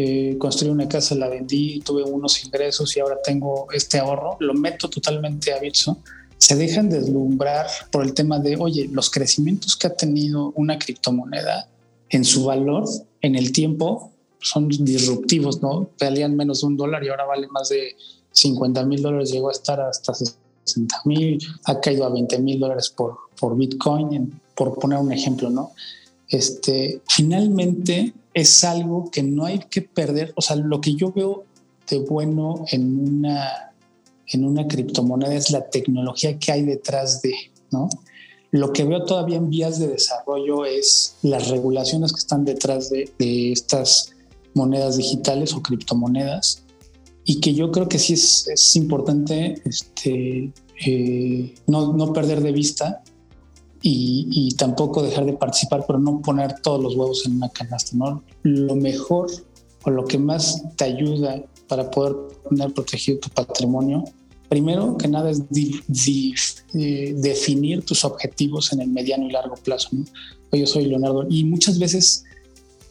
[0.00, 4.54] eh, construí una casa, la vendí, tuve unos ingresos y ahora tengo este ahorro, lo
[4.54, 5.98] meto totalmente a Bitso,
[6.36, 11.68] se dejan deslumbrar por el tema de, oye, los crecimientos que ha tenido una criptomoneda
[12.10, 12.84] en su valor,
[13.22, 15.90] en el tiempo, son disruptivos, ¿no?
[15.98, 17.96] Valían menos de un dólar y ahora vale más de
[18.30, 22.88] 50 mil dólares, llegó a estar hasta 60 mil, ha caído a 20 mil dólares
[22.88, 25.72] por, por Bitcoin, por poner un ejemplo, ¿no?
[26.28, 31.44] Este, finalmente es algo que no hay que perder, o sea, lo que yo veo
[31.90, 33.72] de bueno en una,
[34.26, 37.34] en una criptomoneda es la tecnología que hay detrás de,
[37.72, 37.88] ¿no?
[38.50, 43.12] Lo que veo todavía en vías de desarrollo es las regulaciones que están detrás de,
[43.52, 44.14] estas
[44.54, 46.62] monedas digitales o criptomonedas
[47.24, 50.50] y que yo creo que sí es, es importante este,
[50.86, 53.02] eh, no, no, perder de vista
[53.82, 57.96] y, y, tampoco dejar de participar, pero no poner todos los huevos en una canasta.
[57.96, 58.22] ¿no?
[58.42, 59.30] Lo mejor
[59.84, 62.16] o lo que más te ayuda para poder
[62.48, 64.04] tener protegido tu patrimonio,
[64.48, 65.42] primero que nada es
[66.74, 69.90] eh, definir tus objetivos en el mediano y largo plazo.
[69.92, 70.04] ¿no?
[70.52, 72.24] Yo soy Leonardo y muchas veces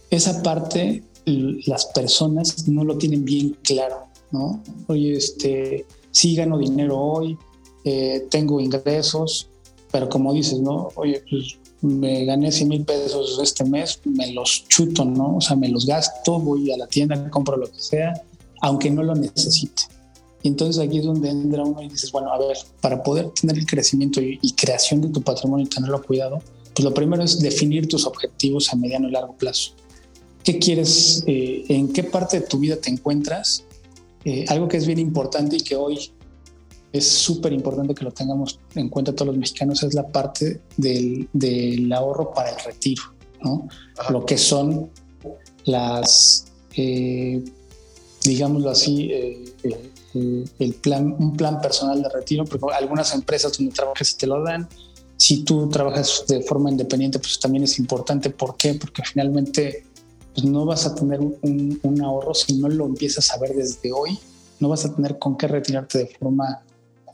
[0.09, 4.63] esa parte las personas no lo tienen bien claro, ¿no?
[4.87, 7.37] Oye, este, sí gano dinero hoy,
[7.83, 9.49] eh, tengo ingresos,
[9.91, 10.89] pero como dices, ¿no?
[10.95, 15.37] Oye, pues me gané 100 mil pesos este mes, me los chuto, ¿no?
[15.37, 18.13] O sea, me los gasto, voy a la tienda, compro lo que sea,
[18.61, 19.83] aunque no lo necesite.
[20.43, 23.57] Y entonces aquí es donde entra uno y dices, bueno, a ver, para poder tener
[23.57, 26.39] el crecimiento y, y creación de tu patrimonio y tenerlo cuidado,
[26.73, 29.73] pues lo primero es definir tus objetivos a mediano y largo plazo
[30.47, 33.65] qué quieres, eh, en qué parte de tu vida te encuentras.
[34.23, 36.09] Eh, algo que es bien importante y que hoy
[36.91, 41.29] es súper importante que lo tengamos en cuenta todos los mexicanos es la parte del,
[41.33, 43.03] del ahorro para el retiro,
[43.43, 43.67] ¿no?
[44.09, 44.89] Lo que son
[45.65, 46.45] las,
[46.75, 47.43] eh,
[48.23, 49.11] digámoslo así,
[50.13, 54.67] el plan, un plan personal de retiro, porque algunas empresas donde trabajas te lo dan.
[55.17, 58.29] Si tú trabajas de forma independiente, pues también es importante.
[58.29, 58.75] ¿Por qué?
[58.75, 59.83] Porque finalmente
[60.33, 64.17] pues no vas a tener un, ahorro si no lo empiezas a ver desde hoy.
[64.59, 66.61] No vas a tener con qué retirarte de forma,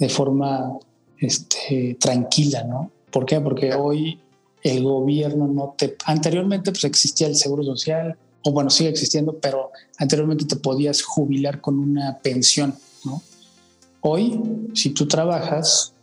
[0.03, 0.77] de forma
[1.17, 2.91] este, tranquila, ¿no?
[3.09, 3.39] ¿Por qué?
[3.39, 4.19] Porque hoy
[4.61, 5.95] el gobierno no te...
[6.03, 11.61] Anteriormente pues existía el seguro social, o bueno, sigue existiendo, pero anteriormente te podías jubilar
[11.61, 13.21] con una pensión, ¿no?
[14.01, 14.41] Hoy,
[14.73, 15.93] si tú trabajas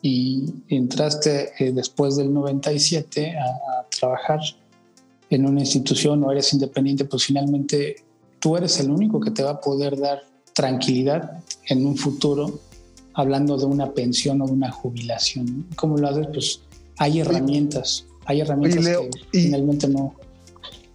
[0.00, 4.38] y entraste eh, después del 97 a, a trabajar,
[5.28, 7.96] en una institución o eres independiente, pues finalmente
[8.38, 10.22] tú eres el único que te va a poder dar
[10.54, 12.60] tranquilidad en un futuro
[13.18, 15.66] hablando de una pensión o de una jubilación.
[15.74, 16.26] ¿Cómo lo haces?
[16.32, 16.60] Pues
[16.98, 20.14] hay herramientas, hay herramientas que finalmente no.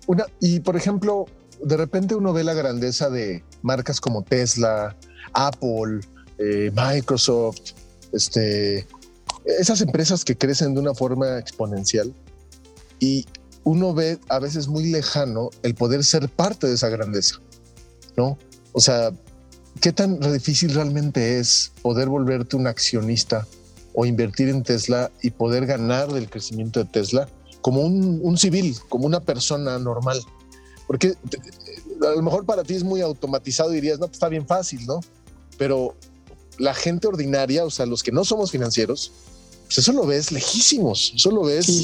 [0.07, 1.25] Una, y por ejemplo,
[1.61, 4.95] de repente uno ve la grandeza de marcas como Tesla,
[5.33, 5.99] Apple,
[6.37, 7.73] eh, Microsoft,
[8.13, 8.87] este,
[9.43, 12.13] esas empresas que crecen de una forma exponencial
[12.99, 13.25] y
[13.65, 17.41] uno ve a veces muy lejano el poder ser parte de esa grandeza,
[18.15, 18.37] ¿no?
[18.71, 19.11] O sea,
[19.81, 23.47] ¿qué tan difícil realmente es poder volverte un accionista
[23.93, 27.29] o invertir en Tesla y poder ganar del crecimiento de Tesla
[27.61, 30.19] como un, civil, como una persona normal?
[30.87, 31.13] Porque
[32.01, 34.85] a lo mejor para ti es muy automatizado y dirías, no, pues está bien fácil,
[34.85, 34.99] ¿no?
[35.57, 35.95] Pero
[36.57, 39.11] la gente ordinaria, o sea, los que no somos financieros,
[39.65, 41.83] pues eso lo ves lejísimos, eso lo ves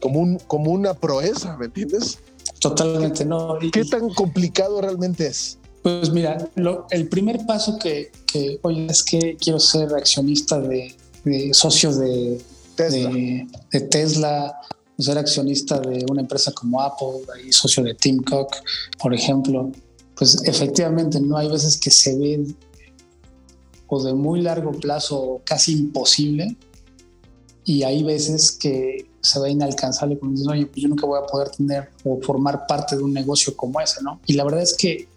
[0.00, 2.18] como, un, como una proeza, ¿me entiendes?
[2.60, 3.58] Totalmente, no.
[3.72, 5.59] ¿Qué tan complicado realmente es?
[5.82, 6.36] Pues mira,
[6.90, 12.40] el primer paso que, que, oye, es que quiero ser accionista de, de socio de
[12.76, 13.10] Tesla.
[13.10, 14.60] De, Tesla,
[14.98, 18.56] ser accionista de una empresa como Apple, y socio de Tim Cook,
[18.98, 19.72] por ejemplo.
[20.14, 22.44] Pues efectivamente, no hay veces que se ve
[23.86, 26.56] o de muy largo plazo, casi imposible,
[27.64, 31.26] y hay veces que se ve inalcanzable cuando dices, oye, pues yo nunca voy a
[31.26, 34.20] poder tener o formar parte de un negocio como ese, ¿no?
[34.26, 35.08] Y la verdad es que,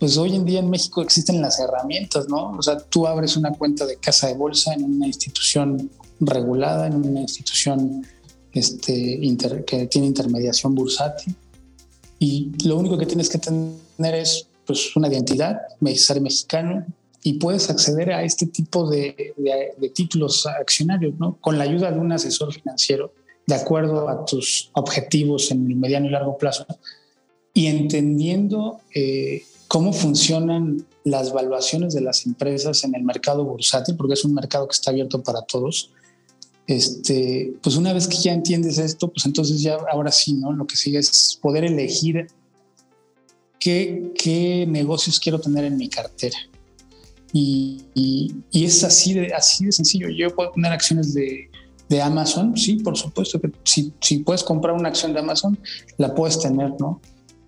[0.00, 2.52] pues hoy en día en México existen las herramientas, ¿no?
[2.52, 6.94] O sea, tú abres una cuenta de casa de bolsa en una institución regulada, en
[6.94, 8.06] una institución
[8.52, 9.20] este,
[9.66, 11.36] que tiene intermediación bursátil,
[12.18, 15.58] y lo único que tienes que tener es pues, una identidad,
[15.96, 16.86] ser mexicano,
[17.22, 19.34] y puedes acceder a este tipo de,
[19.94, 21.36] títulos accionarios, ¿no?
[21.42, 23.12] Con la ayuda de un asesor financiero,
[23.46, 26.64] de acuerdo a tus objetivos en el mediano y largo plazo,
[27.52, 34.14] y entendiendo eh, cómo funcionan las valuaciones de las empresas en el mercado bursátil, porque
[34.14, 35.92] es un mercado que está abierto para todos.
[36.66, 40.52] Este, pues una vez que ya entiendes esto, pues entonces ya ahora sí, ¿no?
[40.52, 42.26] Lo que sigue es poder elegir
[43.60, 46.36] qué, qué negocios quiero tener en mi cartera.
[47.32, 50.08] Y, y, es así de, así de sencillo.
[50.08, 51.48] Yo puedo poner acciones de,
[51.88, 55.56] de Amazon, sí, por supuesto que si, si, puedes comprar una acción de Amazon,
[55.96, 57.00] la puedes tener, ¿no?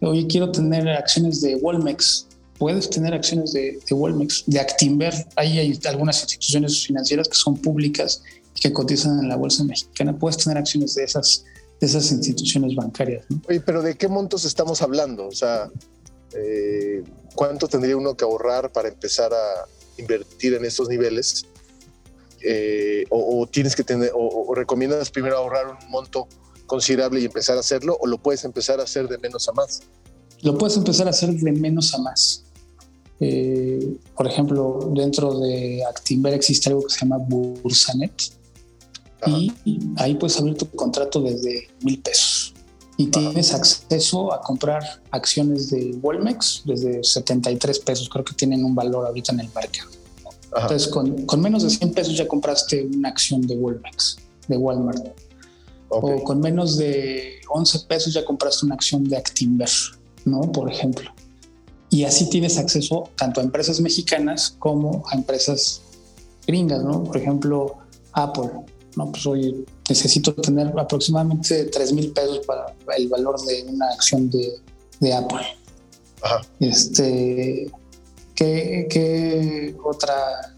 [0.03, 2.27] Oye, quiero tener acciones de Walmex,
[2.59, 5.15] puedes tener acciones de, Walmex, de Actinver.
[5.37, 8.23] Ahí hay algunas instituciones financieras que son públicas
[8.57, 10.17] y que cotizan en la bolsa mexicana.
[10.19, 11.45] Puedes tener acciones de esas,
[11.81, 13.25] de esas instituciones bancarias.
[13.49, 15.27] Oye, pero ¿de qué montos estamos hablando?
[15.27, 15.71] O sea,
[16.35, 17.03] eh,
[17.35, 19.67] ¿cuánto tendría uno que ahorrar para empezar a
[19.99, 21.47] invertir en estos niveles?
[22.45, 26.27] Eh, o, tienes que tener, o, recomiendas primero ahorrar un monto
[26.73, 29.83] considerable y empezar a hacerlo, o lo puedes empezar a hacer de menos a más?
[30.41, 32.45] Lo puedes empezar a hacer de menos a más.
[33.21, 38.15] Eh, por ejemplo, dentro de Actinver existe algo que se llama Bursanet
[39.27, 39.53] y
[39.99, 42.55] ahí puedes abrir tu contrato desde mil pesos
[42.97, 48.09] y tienes acceso a comprar acciones de Walmex desde 73 pesos.
[48.09, 49.91] Creo que tienen un valor ahorita en el mercado.
[50.57, 54.17] Entonces, con, con, menos de 100 pesos ya compraste una acción de Walmex,
[54.49, 55.07] de Walmart.
[55.95, 59.71] O con menos de 11 pesos ya compraste una acción de Actinver,
[60.25, 60.41] ¿no?
[60.53, 61.11] Por ejemplo.
[61.91, 65.83] Y así tienes acceso tanto a empresas mexicanas como a empresas
[66.47, 67.05] gringas, ¿no?
[67.05, 67.77] Por ejemplo,
[68.13, 68.51] Apple.
[68.97, 74.31] No, pues oye, necesito tener aproximadamente 3 mil pesos para el valor de una acción
[74.31, 74.53] de,
[75.01, 75.43] de Apple.
[76.23, 76.41] Ajá.
[76.61, 77.71] Este,
[78.35, 80.57] ¿qué, ¿qué, otra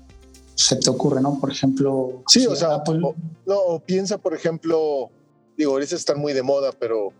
[0.55, 1.39] se te ocurre, no?
[1.41, 3.01] Por ejemplo, sí, o sea, Apple...
[3.47, 5.11] no, piensa, por ejemplo,
[5.57, 7.13] digo, ahorita están muy de moda, pero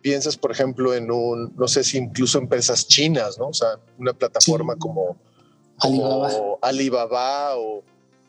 [0.00, 3.48] piensas, por ejemplo, en un, no sé si incluso empresas chinas, ¿no?
[3.48, 5.16] O sea, una plataforma como,
[5.78, 6.30] Alibaba.
[6.60, 7.82] Alibaba o,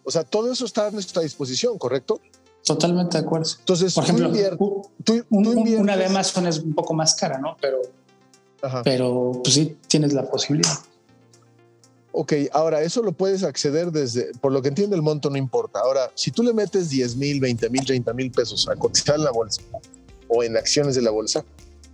[0.03, 2.19] o sea, todo eso está a nuestra disposición, ¿correcto?
[2.63, 3.49] Totalmente de acuerdo.
[3.59, 4.31] Entonces, por ejemplo,
[5.29, 7.57] una de Amazon es un poco más cara, ¿no?
[7.59, 7.81] Pero,
[8.83, 10.73] pero pues sí tienes la posibilidad.
[12.13, 15.79] Ok, ahora eso lo puedes acceder desde, por lo que entiendo el monto no importa.
[15.79, 19.23] Ahora, si tú le metes 10 mil, 20 mil, 30 mil pesos a cotizar en
[19.23, 19.61] la bolsa
[20.27, 21.43] o en acciones de la bolsa,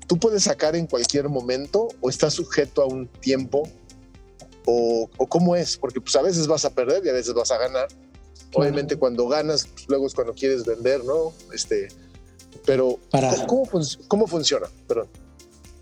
[0.07, 3.63] tú puedes sacar en cualquier momento o estás sujeto a un tiempo
[4.65, 7.49] o, o cómo es, porque pues a veces vas a perder y a veces vas
[7.51, 7.87] a ganar
[8.53, 11.33] Obviamente cuando ganas, pues, luego es cuando quieres vender, ¿no?
[11.53, 11.87] Este,
[12.65, 12.99] pero
[13.47, 13.69] ¿cómo,
[14.07, 14.67] ¿cómo, funciona?
[14.87, 15.07] Perdón.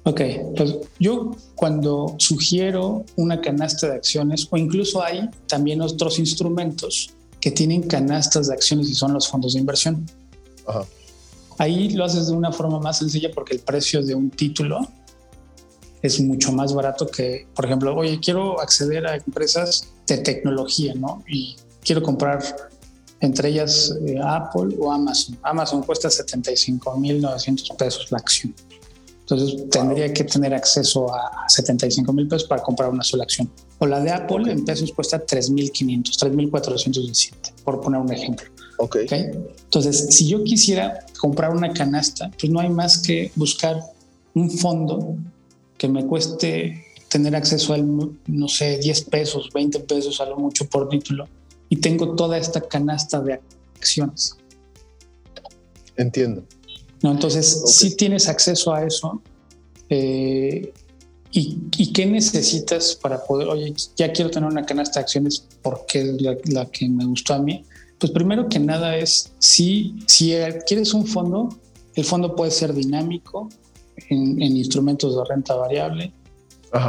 [0.08, 0.22] Ok,
[0.56, 7.52] pues yo cuando sugiero una canasta de acciones, o incluso hay también otros instrumentos que
[7.52, 10.06] tienen canastas de acciones y son los fondos de inversión.
[10.66, 10.86] Ajá.
[11.58, 14.80] Ahí lo haces de una forma más sencilla porque el precio de un título
[16.02, 21.24] es mucho más barato que, por ejemplo, oye, quiero acceder a empresas de tecnología, ¿no?
[21.28, 22.42] Y quiero comprar
[23.20, 25.38] entre ellas eh, Apple o Amazon.
[25.42, 28.54] Amazon cuesta 75.900 pesos la acción.
[29.30, 33.52] Entonces tendría que tener acceso a 75 mil pesos para comprar una sola acción.
[33.78, 37.32] O la de Apple en pesos cuesta 3.500, 3.417,
[37.66, 38.48] por poner un ejemplo.
[38.78, 39.04] Okay.
[39.04, 39.12] ok.
[39.66, 43.82] Entonces, si yo quisiera comprar una canasta, pues no hay más que buscar
[44.34, 45.18] un fondo
[45.78, 50.70] que me cueste tener acceso a, no sé, 10 pesos, 20 pesos a lo mucho
[50.70, 51.28] por título
[51.68, 53.42] y tengo toda esta canasta de
[53.76, 54.38] acciones.
[55.98, 56.46] Entiendo.
[57.02, 57.12] ¿No?
[57.12, 59.22] Entonces, si tienes acceso a eso.
[59.90, 60.74] Eh,
[61.32, 66.22] y, qué necesitas para poder, oye, ya quiero tener una canasta de acciones porque es
[66.22, 67.64] la, que me gustó a mí?
[68.00, 70.34] Pues primero que nada es, si, si
[70.66, 71.50] quieres un fondo,
[71.96, 73.50] el fondo puede ser dinámico
[74.10, 76.12] en, en instrumentos de renta variable,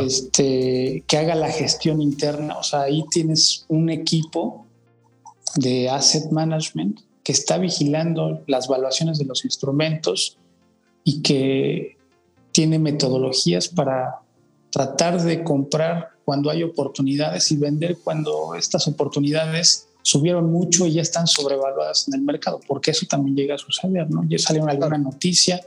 [0.01, 4.67] este, que haga la gestión interna, o sea, ahí tienes un equipo
[5.57, 10.39] de asset management que está vigilando las valuaciones de los instrumentos
[11.05, 11.99] y que
[12.53, 14.21] tiene metodologías para
[14.71, 21.03] tratar de comprar cuando hay oportunidades y vender cuando estas oportunidades subieron mucho y ya
[21.03, 24.25] están sobrevaluadas en el mercado, porque eso también llega a suceder, ¿no?
[24.27, 25.61] Ya salió alguna noticia,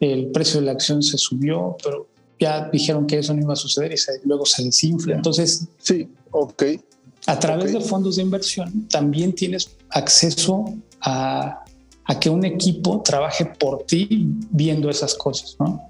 [0.00, 2.06] el precio de la acción se subió, pero
[2.38, 5.14] ya dijeron que eso no iba a suceder y luego se desinfla.
[5.14, 6.64] Entonces, sí, ok.
[7.24, 11.64] A través de fondos de inversión también tienes acceso a,
[12.04, 15.88] a, que un equipo trabaje por ti viendo esas cosas, ¿no?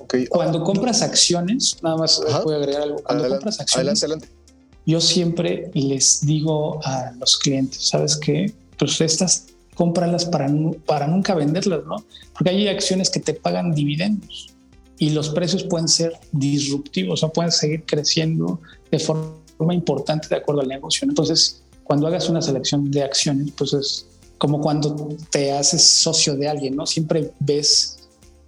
[0.00, 0.26] Okay.
[0.26, 3.02] Cuando compras acciones, nada más voy a agregar algo.
[3.02, 4.44] Cuando compras acciones, adelante, adelante
[4.86, 8.52] yo siempre les digo a los clientes, ¿sabes qué?
[8.78, 10.48] Pues estas cómpralas para,
[10.86, 11.96] para nunca venderlas, ¿no?
[12.32, 14.54] Porque hay acciones que te pagan dividendos
[14.98, 20.60] y los precios pueden ser disruptivos o pueden seguir creciendo de forma importante de acuerdo
[20.60, 21.08] al negocio.
[21.08, 24.06] Entonces, cuando hagas una selección de acciones, pues es
[24.44, 26.84] como cuando te haces socio de alguien, ¿no?
[26.84, 27.96] Siempre ves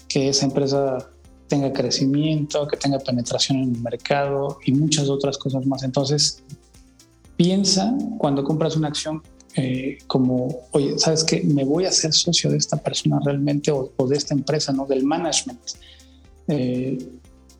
[0.06, 1.09] que esa empresa
[1.48, 5.85] tenga crecimiento, que tenga penetración en el mercado y muchas otras cosas más.
[5.85, 6.42] Entonces,
[7.38, 9.22] piensa cuando compras una acción
[9.54, 11.40] eh, como, oye, ¿sabes qué?
[11.42, 14.85] Me voy a ser socio de esta persona realmente o, de esta empresa, ¿no?
[14.85, 15.62] Del management.
[16.48, 16.98] Eh,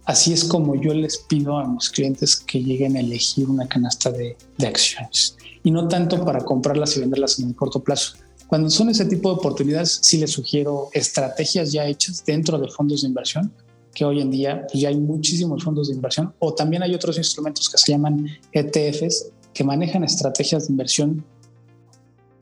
[0.05, 4.11] así es como yo les pido a mis clientes que lleguen a elegir una canasta
[4.11, 8.26] de, de acciones y no tanto para comprarlas y venderlas en el corto plazo.
[8.47, 13.03] Cuando son ese tipo de oportunidades, sí les sugiero estrategias ya hechas dentro de fondos
[13.03, 13.53] de inversión
[13.93, 17.17] que hoy en día pues, ya hay muchísimos fondos de inversión o también hay otros
[17.17, 21.25] instrumentos que se llaman ETFs que manejan estrategias de inversión,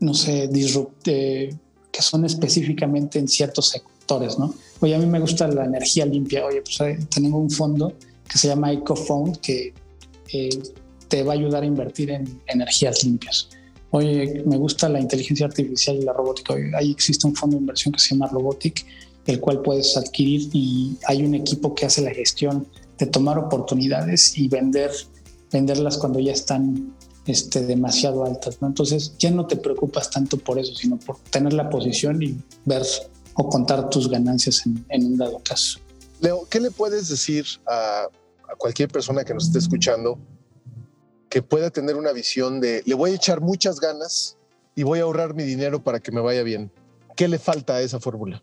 [0.01, 1.57] no sé, disrupte,
[1.93, 4.53] que son específicamente en ciertos sectores, ¿no?
[4.81, 6.45] Oye, a mí me gusta la energía limpia.
[6.45, 7.93] Oye, pues eh, tenemos un fondo
[8.29, 9.73] que se llama EcoFund que
[10.33, 10.63] eh,
[11.07, 13.49] te va a ayudar a invertir en energías limpias.
[13.95, 16.57] Oye, me gusta la inteligencia artificial y la robótica.
[16.77, 18.85] ahí existe un fondo de inversión que se llama Robotic
[19.27, 22.67] el cual puedes adquirir y hay un equipo que hace la gestión
[22.99, 24.91] de tomar oportunidades y vender,
[25.53, 26.93] venderlas cuando ya están
[27.27, 28.61] este, demasiado altas.
[28.61, 28.67] ¿no?
[28.67, 32.83] Entonces ya no te preocupas tanto por eso, sino por tener la posición y ver
[33.35, 35.79] o contar tus ganancias en, un dado caso.
[36.21, 38.09] Leo, ¿qué le puedes decir a,
[38.51, 40.19] a cualquier persona que nos esté escuchando
[41.35, 44.37] que pueda tener una visión de le voy a echar muchas ganas
[44.77, 46.71] y voy a ahorrar mi dinero para que me vaya bien?
[47.17, 48.41] ¿Qué le falta a esa fórmula?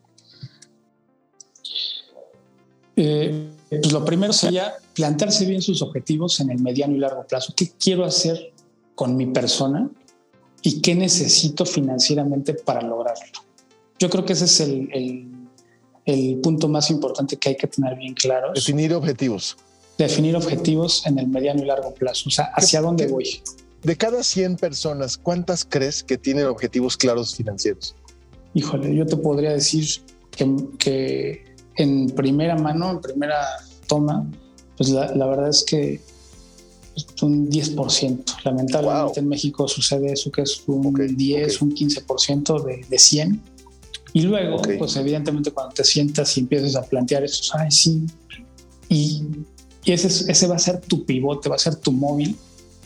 [2.97, 7.53] Eh, pues lo primero sería plantearse bien sus objetivos en el mediano y largo plazo.
[7.55, 8.51] ¿Qué quiero hacer
[8.93, 9.89] con mi persona
[10.61, 13.39] y qué necesito financieramente para lograrlo?
[13.99, 15.29] Yo creo que ese es el,
[16.03, 18.51] el, punto más importante que hay que tener bien claro.
[18.53, 19.55] Definir objetivos.
[20.01, 23.39] Definir objetivos en el mediano y largo plazo, o sea, hacia dónde voy.
[23.83, 27.93] De cada 100 personas, ¿cuántas crees que tienen objetivos claros financieros?
[28.55, 29.85] Híjole, yo te podría decir
[30.31, 33.45] que, que en primera mano, en primera
[33.85, 34.25] toma,
[34.75, 36.01] pues la, verdad es que
[37.21, 38.43] un 10%.
[38.43, 43.39] Lamentablemente en México sucede eso, que es un 10, un 15% de, de 100.
[44.13, 48.03] Y luego, pues evidentemente cuando te sientas y empiezas a plantear eso, ay, sí.
[48.89, 49.21] Y,
[49.83, 52.37] y ese, ese va a ser tu pivote, va a ser tu móvil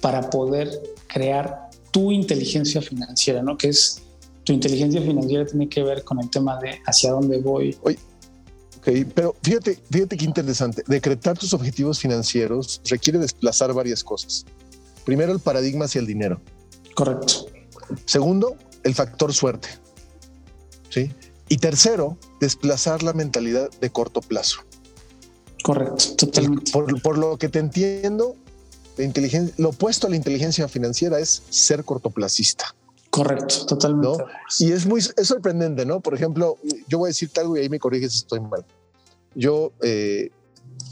[0.01, 0.69] para poder
[1.07, 3.57] crear tu inteligencia financiera, ¿no?
[3.57, 4.01] Que es
[4.43, 7.75] tu inteligencia financiera tiene que ver con el tema de hacia dónde voy,
[9.15, 10.83] pero fíjate, fíjate qué interesante.
[10.87, 14.45] Decretar tus objetivos financieros requiere desplazar varias cosas.
[15.05, 16.39] Primero, el paradigma hacia el dinero.
[16.93, 17.47] Correcto.
[18.05, 19.69] Segundo, el factor suerte.
[20.89, 21.11] ¿Sí?
[21.49, 24.61] Y tercero, desplazar la mentalidad de corto plazo.
[25.65, 26.71] Correcto, totalmente.
[26.71, 28.35] Por, lo que te entiendo,
[28.99, 32.75] inteligencia, lo opuesto a la inteligencia financiera es ser cortoplacista.
[33.09, 34.25] Correcto, totalmente.
[34.59, 36.01] Y es muy es sorprendente, ¿no?
[36.01, 38.63] Por ejemplo, yo voy a decirte algo y ahí me corriges si estoy mal.
[39.33, 40.29] Yo eh,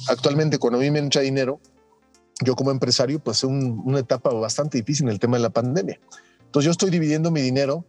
[0.08, 1.60] actualmente cuando a mí me entra dinero,
[2.44, 6.00] yo como empresario pasé una etapa bastante difícil en el tema de la pandemia.
[6.46, 7.86] Entonces yo estoy dividiendo mi dinero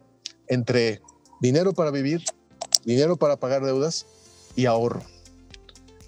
[0.49, 1.01] entre
[1.41, 2.25] dinero para vivir,
[2.85, 4.05] dinero para pagar deudas
[4.55, 5.01] y ahorro.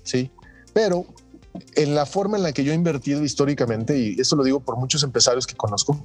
[0.02, 0.30] Sí,
[0.76, 1.06] pero
[1.74, 4.76] en la forma en la que yo he invertido históricamente, y eso lo digo por
[4.76, 5.98] muchos empresarios que conozco,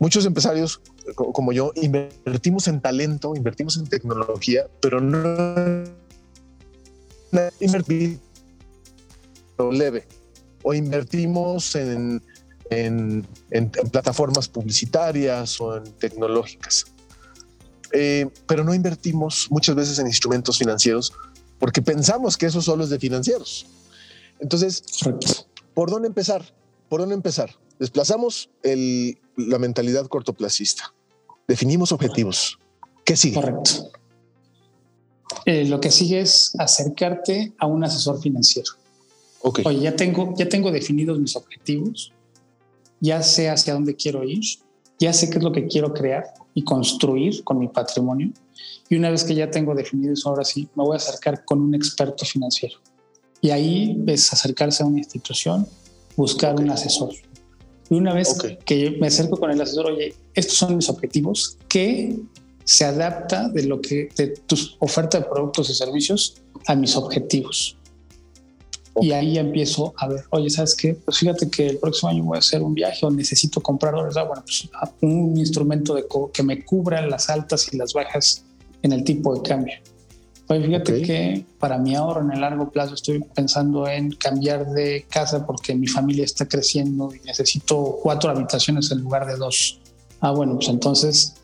[0.00, 0.80] muchos empresarios
[1.14, 5.84] como yo invertimos en talento, invertimos en tecnología, pero no
[7.60, 8.18] invertir
[9.70, 10.08] leve
[10.64, 12.20] o invertimos en,
[12.70, 13.24] en,
[13.92, 16.86] plataformas publicitarias o en tecnológicas.
[17.92, 21.12] Eh, pero no invertimos muchas veces en instrumentos financieros
[21.60, 23.66] porque pensamos que eso solo es de financieros.
[24.40, 24.82] Entonces,
[25.74, 26.44] ¿por dónde empezar?
[26.88, 27.50] ¿Por dónde empezar?
[27.78, 30.94] Desplazamos el, la mentalidad cortoplacista.
[31.48, 32.58] Definimos objetivos.
[33.04, 33.34] ¿Qué sigue?
[33.34, 33.90] Correcto.
[35.46, 38.72] Eh, lo que sigue es acercarte a un asesor financiero.
[39.42, 39.64] Okay.
[39.66, 42.12] Oye, ya tengo, ya tengo definidos mis objetivos,
[43.00, 44.42] ya sé hacia dónde quiero ir,
[44.98, 46.24] ya sé qué es lo que quiero crear
[46.54, 48.30] y construir con mi patrimonio.
[48.88, 51.60] Y una vez que ya tengo definido eso, ahora sí, me voy a acercar con
[51.60, 52.78] un experto financiero.
[53.44, 55.68] Y ahí es acercarse a una institución,
[56.16, 57.10] buscar un asesor.
[57.90, 62.18] Y una vez que me acerco con el asesor, oye, estos son mis objetivos, ¿qué
[62.64, 67.76] se adapta de lo que de tu oferta de productos y servicios a mis objetivos?
[69.02, 70.94] Y ahí empiezo a ver, oye, ¿sabes qué?
[70.94, 73.94] Pues fíjate que el próximo año voy a hacer un viaje o necesito comprar.
[73.94, 78.42] Ah, bueno, pues ah, un instrumento de que me cubra las altas y las bajas
[78.80, 79.74] en el tipo de cambio.
[80.48, 85.06] Oye, fíjate que para mi ahorro en el largo plazo estoy pensando en cambiar de
[85.08, 89.80] casa porque mi familia está creciendo y necesito cuatro habitaciones en lugar de dos.
[90.20, 91.34] Ah, bueno, pues entonces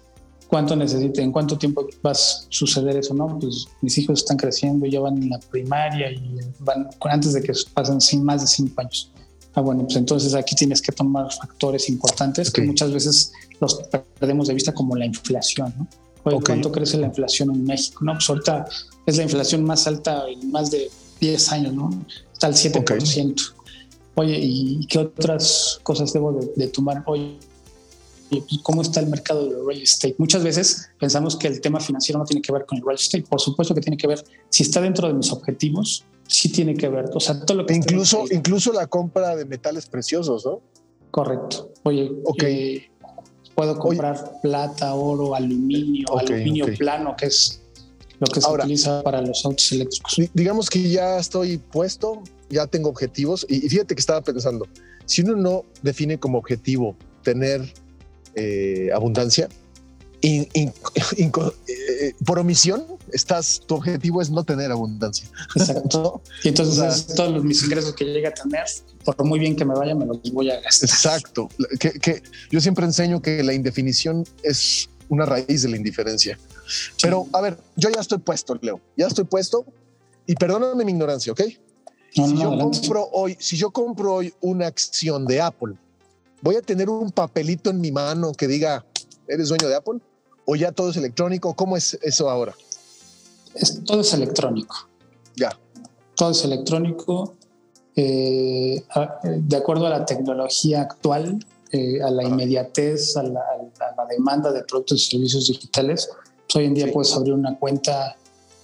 [0.49, 3.39] cuánto necesite, en cuánto tiempo va a suceder eso, ¿no?
[3.39, 7.53] Pues mis hijos están creciendo, ya van en la primaria y van antes de que
[7.73, 9.13] pasen sin más de cinco años.
[9.55, 13.83] Ah, bueno, pues entonces aquí tienes que tomar factores importantes que muchas veces los
[14.19, 15.89] perdemos de vista como la inflación, ¿no?
[16.25, 18.05] Oye, ¿cuánto crece la inflación en México?
[18.05, 18.67] No, pues ahorita
[19.07, 20.91] es la inflación más alta en más de
[21.21, 21.91] 10 años, ¿no?
[22.33, 23.55] Está al 7%.
[24.17, 27.03] Oye, ¿y qué otras cosas debo de, de tomar?
[27.07, 27.39] Oye,
[28.63, 30.15] cómo está el mercado de real estate.
[30.19, 33.25] Muchas veces pensamos que el tema financiero no tiene que ver con el real estate.
[33.29, 34.23] Por supuesto que tiene que ver.
[34.49, 37.07] Si está dentro de mis objetivos, sí tiene que ver.
[37.15, 40.61] O sea, todo lo que incluso incluso la compra de metales preciosos, ¿no?
[41.11, 41.73] Correcto.
[41.83, 42.87] Oye, okay.
[43.61, 47.61] Puedo comprar plata, oro, aluminio, aluminio plano, que es
[48.19, 50.17] lo que se utiliza para los autos eléctricos.
[50.33, 54.67] Digamos que ya estoy puesto, ya tengo objetivos y fíjate que estaba pensando,
[55.05, 57.61] si uno no define como objetivo tener
[58.35, 59.51] eh, abundancia,
[60.23, 65.29] eh, por omisión, estás, tu objetivo es no tener abundancia.
[65.57, 66.23] Exacto.
[66.45, 68.65] y entonces todos mis ingresos que llegue a tener,
[69.05, 70.89] por muy bien que me vaya, me los voy a gastar.
[70.89, 71.49] Exacto.
[71.79, 76.39] Que, yo siempre enseño que la indefinición es una raíz de la indiferencia.
[77.03, 79.65] Pero a ver, yo ya estoy puesto, Leo, ya estoy puesto
[80.27, 81.43] y perdóname mi ignorancia, ¿ok?
[82.13, 85.77] si, yo compro hoy, si yo compro hoy una acción de Apple
[86.43, 88.85] voy a tener un papelito en mi mano que diga,
[89.29, 90.01] ¿eres dueño de Apple?
[90.45, 91.55] ¿O ya todo es electrónico?
[91.55, 92.55] ¿Cómo es eso ahora?
[93.55, 94.75] Es, todo es electrónico.
[95.37, 95.57] Ya.
[96.15, 97.35] Todo es electrónico.
[97.97, 98.83] Eh,
[99.25, 103.43] de acuerdo a la tecnología actual, eh, a la inmediatez, a la,
[104.09, 106.09] demanda de productos y servicios digitales,
[106.47, 108.17] pues hoy en día puedes abrir una cuenta.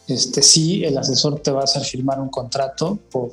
[0.09, 3.33] Este, sí, el asesor te va a hacer firmar un contrato por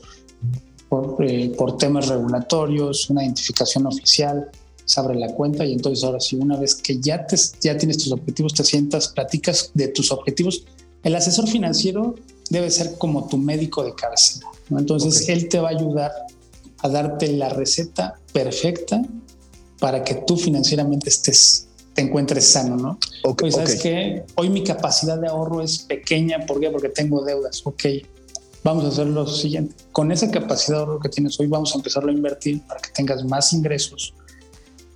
[1.20, 4.52] eh, por, temas regulatorios, una identificación oficial,
[4.86, 7.98] se abre la cuenta y entonces ahora sí, una vez que ya, te, ya tienes
[7.98, 10.66] tus objetivos, te sientas, platicas de tus objetivos.
[11.04, 12.16] El asesor financiero
[12.50, 14.48] debe ser como tu médico de cabecera.
[14.70, 14.80] ¿no?
[14.80, 16.12] Entonces él te va a ayudar
[16.80, 19.02] a darte la receta perfecta
[19.80, 22.98] para que tú financieramente estés te encuentres sano, ¿no?
[23.24, 26.72] Okay, sabes que hoy mi capacidad de ahorro es pequeña, ¿por qué?
[26.72, 27.62] Porque tengo deudas.
[27.66, 27.84] Ok,
[28.64, 29.76] vamos a hacer lo siguiente.
[29.92, 32.90] Con esa capacidad de ahorro que tienes hoy, vamos a empezarlo a invertir para que
[32.92, 34.14] tengas más ingresos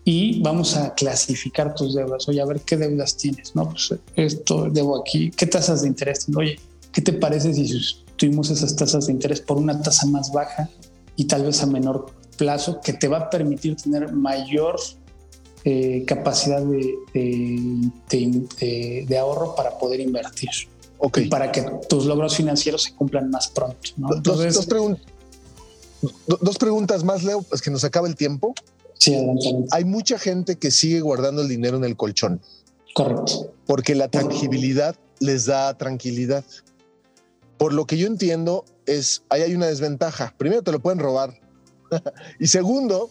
[0.09, 2.29] y vamos a clasificar tus deudas.
[2.29, 3.53] Oye, a ver qué deudas tienes.
[3.57, 5.31] No, pues esto debo aquí.
[5.31, 6.27] ¿Qué tasas de interés?
[6.33, 6.57] Oye,
[6.93, 10.69] ¿qué te parece si sustituimos esas tasas de interés por una tasa más baja
[11.17, 12.05] y tal vez a menor
[12.37, 14.79] plazo que te va a permitir tener mayor
[15.65, 16.95] eh, capacidad de,
[19.05, 20.51] de ahorro para poder invertir?
[21.29, 23.77] para que tus logros financieros se cumplan más pronto.
[26.27, 28.55] dos, preguntas más, Leo, es que nos acaba el tiempo.
[28.99, 29.15] Sí.
[29.71, 32.41] Hay mucha gente que sigue guardando el dinero en el colchón.
[32.93, 33.53] Correcto.
[33.65, 36.43] Porque la tangibilidad les da tranquilidad.
[37.57, 40.33] Por lo que yo entiendo es, ahí hay una desventaja.
[40.37, 41.39] Primero te lo pueden robar.
[42.39, 43.09] y segundo,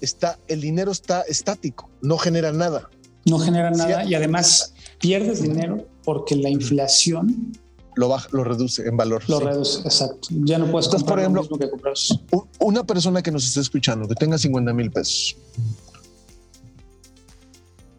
[0.00, 2.90] está, el dinero está estático, no genera nada.
[3.26, 7.52] No genera nada y además pierdes dinero porque la inflación
[7.96, 9.22] lo, baja, lo reduce en valor.
[9.28, 10.28] Lo reduce, exacto.
[10.30, 12.18] Ya no puedes comprar por ejemplo, lo mismo que compras.
[12.58, 15.36] Una persona que nos esté escuchando, que tenga 50 mil pesos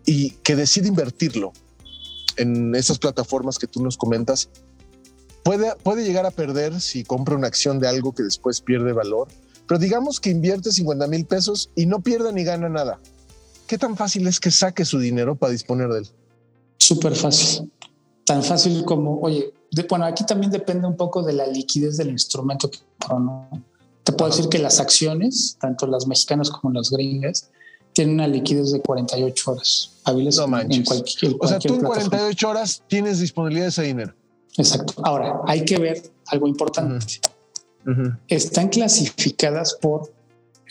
[0.05, 1.51] y que decide invertirlo
[2.37, 4.49] en esas plataformas que tú nos comentas,
[5.43, 9.27] puede, puede llegar a perder si compra una acción de algo que después pierde valor.
[9.67, 12.99] Pero digamos que invierte 50 mil pesos y no pierde ni gana nada.
[13.67, 16.07] ¿Qué tan fácil es que saque su dinero para disponer de él?
[16.77, 17.71] Súper fácil.
[18.25, 19.53] Tan fácil como, oye,
[19.89, 23.49] bueno, aquí también depende un poco de la liquidez del instrumento que ¿no?
[24.03, 27.49] Te puedo decir que las acciones, tanto las mexicanas como las gringas,
[27.93, 32.49] tienen una liquidez de 48 horas hábiles no en cualquier, O sea, tú en 48
[32.49, 34.13] horas tienes disponibilidad de ese dinero.
[34.57, 34.93] Exacto.
[35.03, 37.19] Ahora, hay que ver algo importante.
[38.27, 40.11] Están clasificadas por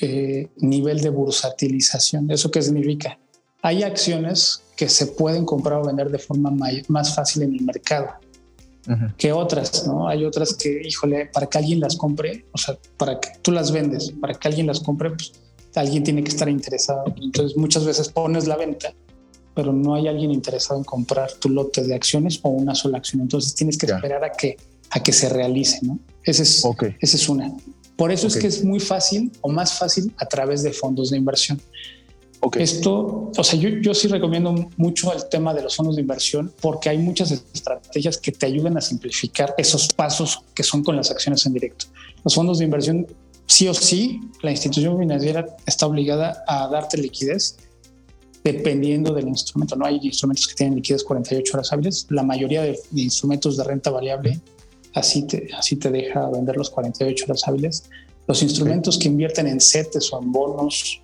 [0.01, 2.31] eh, nivel de bursatilización.
[2.31, 3.19] ¿Eso qué significa?
[3.65, 6.51] hay acciones que se pueden comprar o vender de forma
[6.89, 8.11] más fácil en el mercado
[9.17, 10.09] que otras, ¿no?
[10.09, 13.73] Hay otras que, híjole, para que alguien las compre, o sea, para que tú las
[13.73, 15.33] vendes, para que alguien las compre, pues
[15.75, 17.05] alguien tiene que estar interesado.
[17.21, 18.93] Entonces muchas veces pones la venta,
[19.55, 23.23] pero no hay alguien interesado en comprar tu lote de acciones o una sola acción.
[23.23, 24.57] Entonces tienes que esperar a que,
[24.91, 25.99] a que se realice, ¿no?
[26.23, 26.65] Ese es,
[27.01, 27.53] esa es una.
[27.97, 31.17] Por eso es que es muy fácil o más fácil a través de fondos de
[31.17, 31.61] inversión.
[32.59, 36.53] Esto, o sea, yo, yo sí recomiendo mucho el tema de los fondos de inversión
[36.61, 41.11] porque hay muchas estrategias que te ayudan a simplificar esos pasos que son con las
[41.11, 41.87] acciones en directo.
[42.23, 43.07] Los fondos de inversión,
[43.47, 47.57] sí o sí, la institución financiera está obligada a darte liquidez
[48.45, 49.75] dependiendo del instrumento.
[49.75, 52.07] No hay instrumentos que tienen liquidez 48 horas hábiles.
[52.11, 54.39] La mayoría de, instrumentos de renta variable
[54.93, 57.85] así te, así te deja vender los 48 horas hábiles.
[58.27, 61.01] Los instrumentos que invierten en CETES o en bonos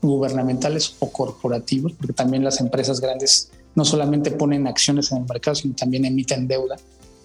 [0.00, 5.54] gubernamentales o corporativos, porque también las empresas grandes no solamente ponen acciones en el mercado,
[5.54, 6.76] sino también emiten deuda.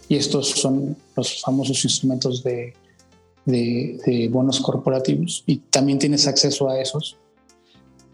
[0.08, 2.74] Y estos son los famosos instrumentos de,
[3.46, 7.18] de, bonos corporativos y también tienes acceso a esos.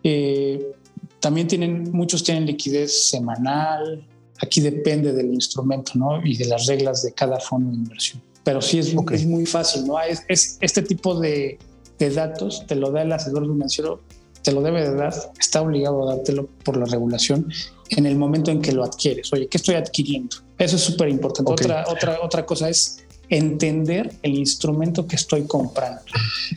[0.04, 0.72] Eh,
[1.20, 4.06] también tienen, muchos tienen liquidez semanal.
[4.42, 6.26] Aquí depende del instrumento ¿no?
[6.26, 8.22] y de las reglas de cada fondo de inversión.
[8.44, 10.00] Pero sí es, es muy fácil, ¿no?
[10.00, 11.60] Es, es, este tipo de,
[12.00, 14.02] de datos te lo da el asesor financiero
[14.50, 17.54] te lo debe de dar, está obligado a dártelo por la regulación
[17.90, 19.32] en el momento en que lo adquieres.
[19.32, 20.38] Oye, ¿qué estoy adquiriendo?
[20.58, 21.52] Eso es súper importante.
[21.52, 22.98] Otra, otra, otra cosa es
[23.30, 26.02] entender el instrumento que estoy comprando.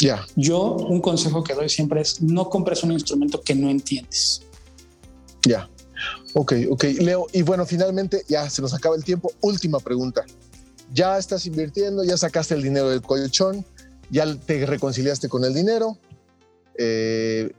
[0.00, 0.24] Ya.
[0.36, 4.40] Yo, un consejo que doy siempre es no compres un instrumento que no entiendes.
[5.46, 5.68] Ya.
[6.32, 6.84] Ok, ok.
[6.98, 9.32] Leo, y bueno, finalmente ya se nos acaba el tiempo.
[9.42, 10.24] Última pregunta.
[10.94, 13.66] Ya estás invirtiendo, ya sacaste el dinero del colchón,
[14.08, 15.98] ya te reconciliaste con el dinero.
[16.78, 17.52] Eh,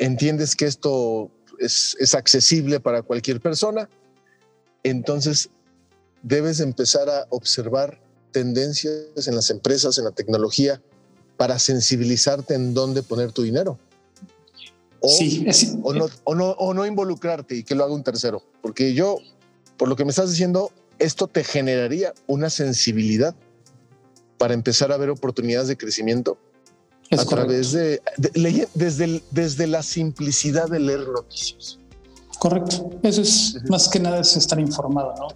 [0.00, 3.88] entiendes que esto es, accesible para cualquier persona,
[4.82, 5.50] entonces
[6.22, 8.00] debes empezar a observar
[8.32, 10.82] tendencias en las empresas, en la tecnología,
[11.36, 13.78] para sensibilizarte en dónde poner tu dinero.
[15.00, 15.46] O, sí,
[15.82, 18.42] o, no, o, no, o no involucrarte y que lo haga un tercero.
[18.60, 19.18] Porque yo,
[19.78, 23.34] por lo que me estás diciendo, esto te generaría una sensibilidad
[24.36, 26.38] para empezar a ver oportunidades de crecimiento
[27.10, 28.00] a través de,
[28.74, 31.78] desde, desde la simplicidad de leer noticias.
[32.38, 32.90] Correcto.
[33.02, 35.28] Eso es más que nada es estar informado, ¿no?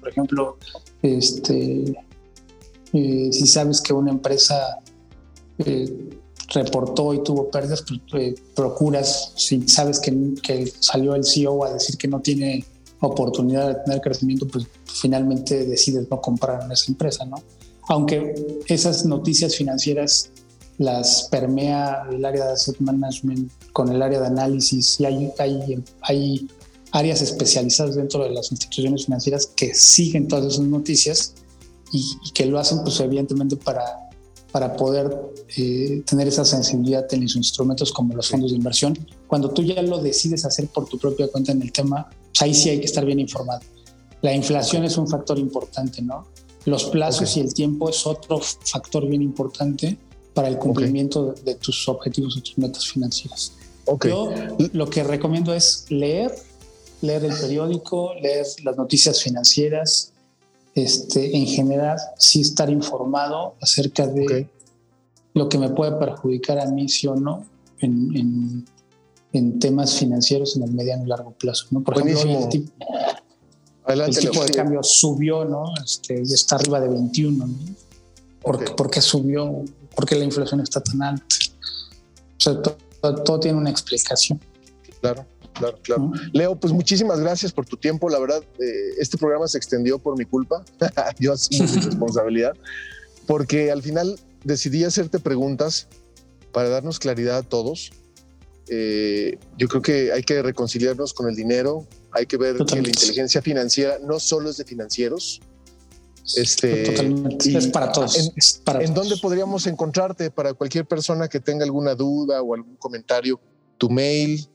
[0.00, 0.58] Por ejemplo,
[1.02, 1.96] este,
[2.92, 4.80] eh, si sabes que una empresa
[5.58, 6.10] eh,
[6.48, 11.72] reportó y tuvo pérdidas, pues eh, procuras, si sabes que, que, salió el CEO a
[11.72, 12.64] decir que no tiene
[13.00, 17.42] oportunidad de tener crecimiento, pues finalmente decides no comprar en esa empresa, ¿no?
[17.88, 20.30] Aunque esas noticias financieras
[20.80, 25.84] las permea el área de asset management con el área de análisis y hay, hay,
[26.00, 26.48] hay
[26.92, 31.34] áreas especializadas dentro de las instituciones financieras que siguen todas esas noticias
[31.92, 32.02] y,
[32.32, 33.82] que lo hacen pues evidentemente para,
[34.52, 35.14] para poder
[35.58, 38.98] eh, tener esa sensibilidad en los instrumentos como los fondos de inversión.
[39.26, 42.54] Cuando tú ya lo decides hacer por tu propia cuenta en el tema, pues ahí
[42.54, 43.60] sí hay que estar bien informado.
[44.22, 46.26] La inflación es un factor importante, ¿no?
[46.64, 49.98] Los plazos y el tiempo es otro factor bien importante
[50.34, 53.52] para el cumplimiento de, tus objetivos o tus metas financieras.
[54.04, 54.32] Yo
[54.72, 56.32] lo que recomiendo es leer,
[57.00, 60.12] leer el periódico, leer las noticias financieras,
[60.74, 64.48] este, en general, sí estar informado acerca de
[65.34, 67.44] lo que me puede perjudicar a mí, sí o no,
[67.80, 68.64] en,
[69.32, 71.66] en, temas financieros en el mediano y largo plazo.
[71.70, 71.82] ¿no?
[71.82, 72.72] Por ejemplo, el tipo,
[73.88, 75.64] el tipo de cambio subió, ¿no?
[75.84, 77.46] Este, y está arriba de 21.
[77.46, 77.56] ¿no?
[78.42, 79.64] ¿Por, qué subió?
[79.94, 81.36] ¿Por qué la inflación está tan alta?
[82.38, 84.40] O sea, todo, tiene una explicación.
[85.00, 86.12] Claro, claro, claro.
[86.32, 88.08] Leo, pues muchísimas gracias por tu tiempo.
[88.08, 90.64] La verdad, eh, este programa se extendió por mi culpa.
[91.18, 92.54] Yo asumo mi responsabilidad.
[93.26, 95.88] Porque al final decidí hacerte preguntas
[96.52, 97.92] para darnos claridad a todos.
[98.72, 102.88] Eh, yo creo que hay que reconciliarnos con el dinero, hay que ver que la
[102.88, 105.40] inteligencia financiera no solo es de financieros,
[106.36, 107.56] este, Totalmente.
[107.56, 108.32] es para todos.
[108.80, 113.40] ¿En, dónde podríamos encontrarte para cualquier persona que tenga alguna duda o algún comentario?
[113.78, 114.46] ¿Tu mail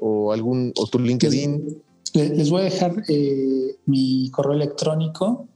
[0.00, 1.82] o, algún, o tu LinkedIn?
[2.14, 5.46] Les, voy a dejar eh, mi correo electrónico.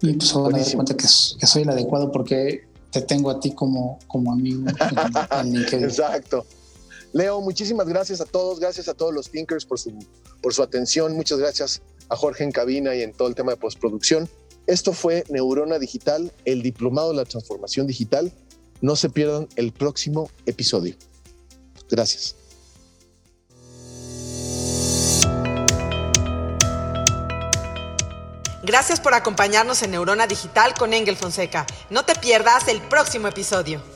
[0.00, 3.52] Y pues van a dar cuenta que, soy el adecuado porque te tengo a ti
[3.52, 4.64] como, como amigo
[5.40, 5.84] en, LinkedIn.
[5.84, 6.46] Exacto.
[7.12, 9.96] Leo, muchísimas gracias a todos, gracias a todos los thinkers por su,
[10.42, 11.80] por su atención, muchas gracias
[12.14, 14.28] a Jorge en cabina y en todo el tema de postproducción.
[14.66, 18.32] Esto fue Neurona Digital, el diplomado de la transformación digital.
[18.80, 20.96] No se pierdan el próximo episodio.
[21.90, 22.36] Gracias.
[28.62, 31.66] Gracias por acompañarnos en Neurona Digital con Engel Fonseca.
[31.90, 33.93] No te pierdas el próximo episodio.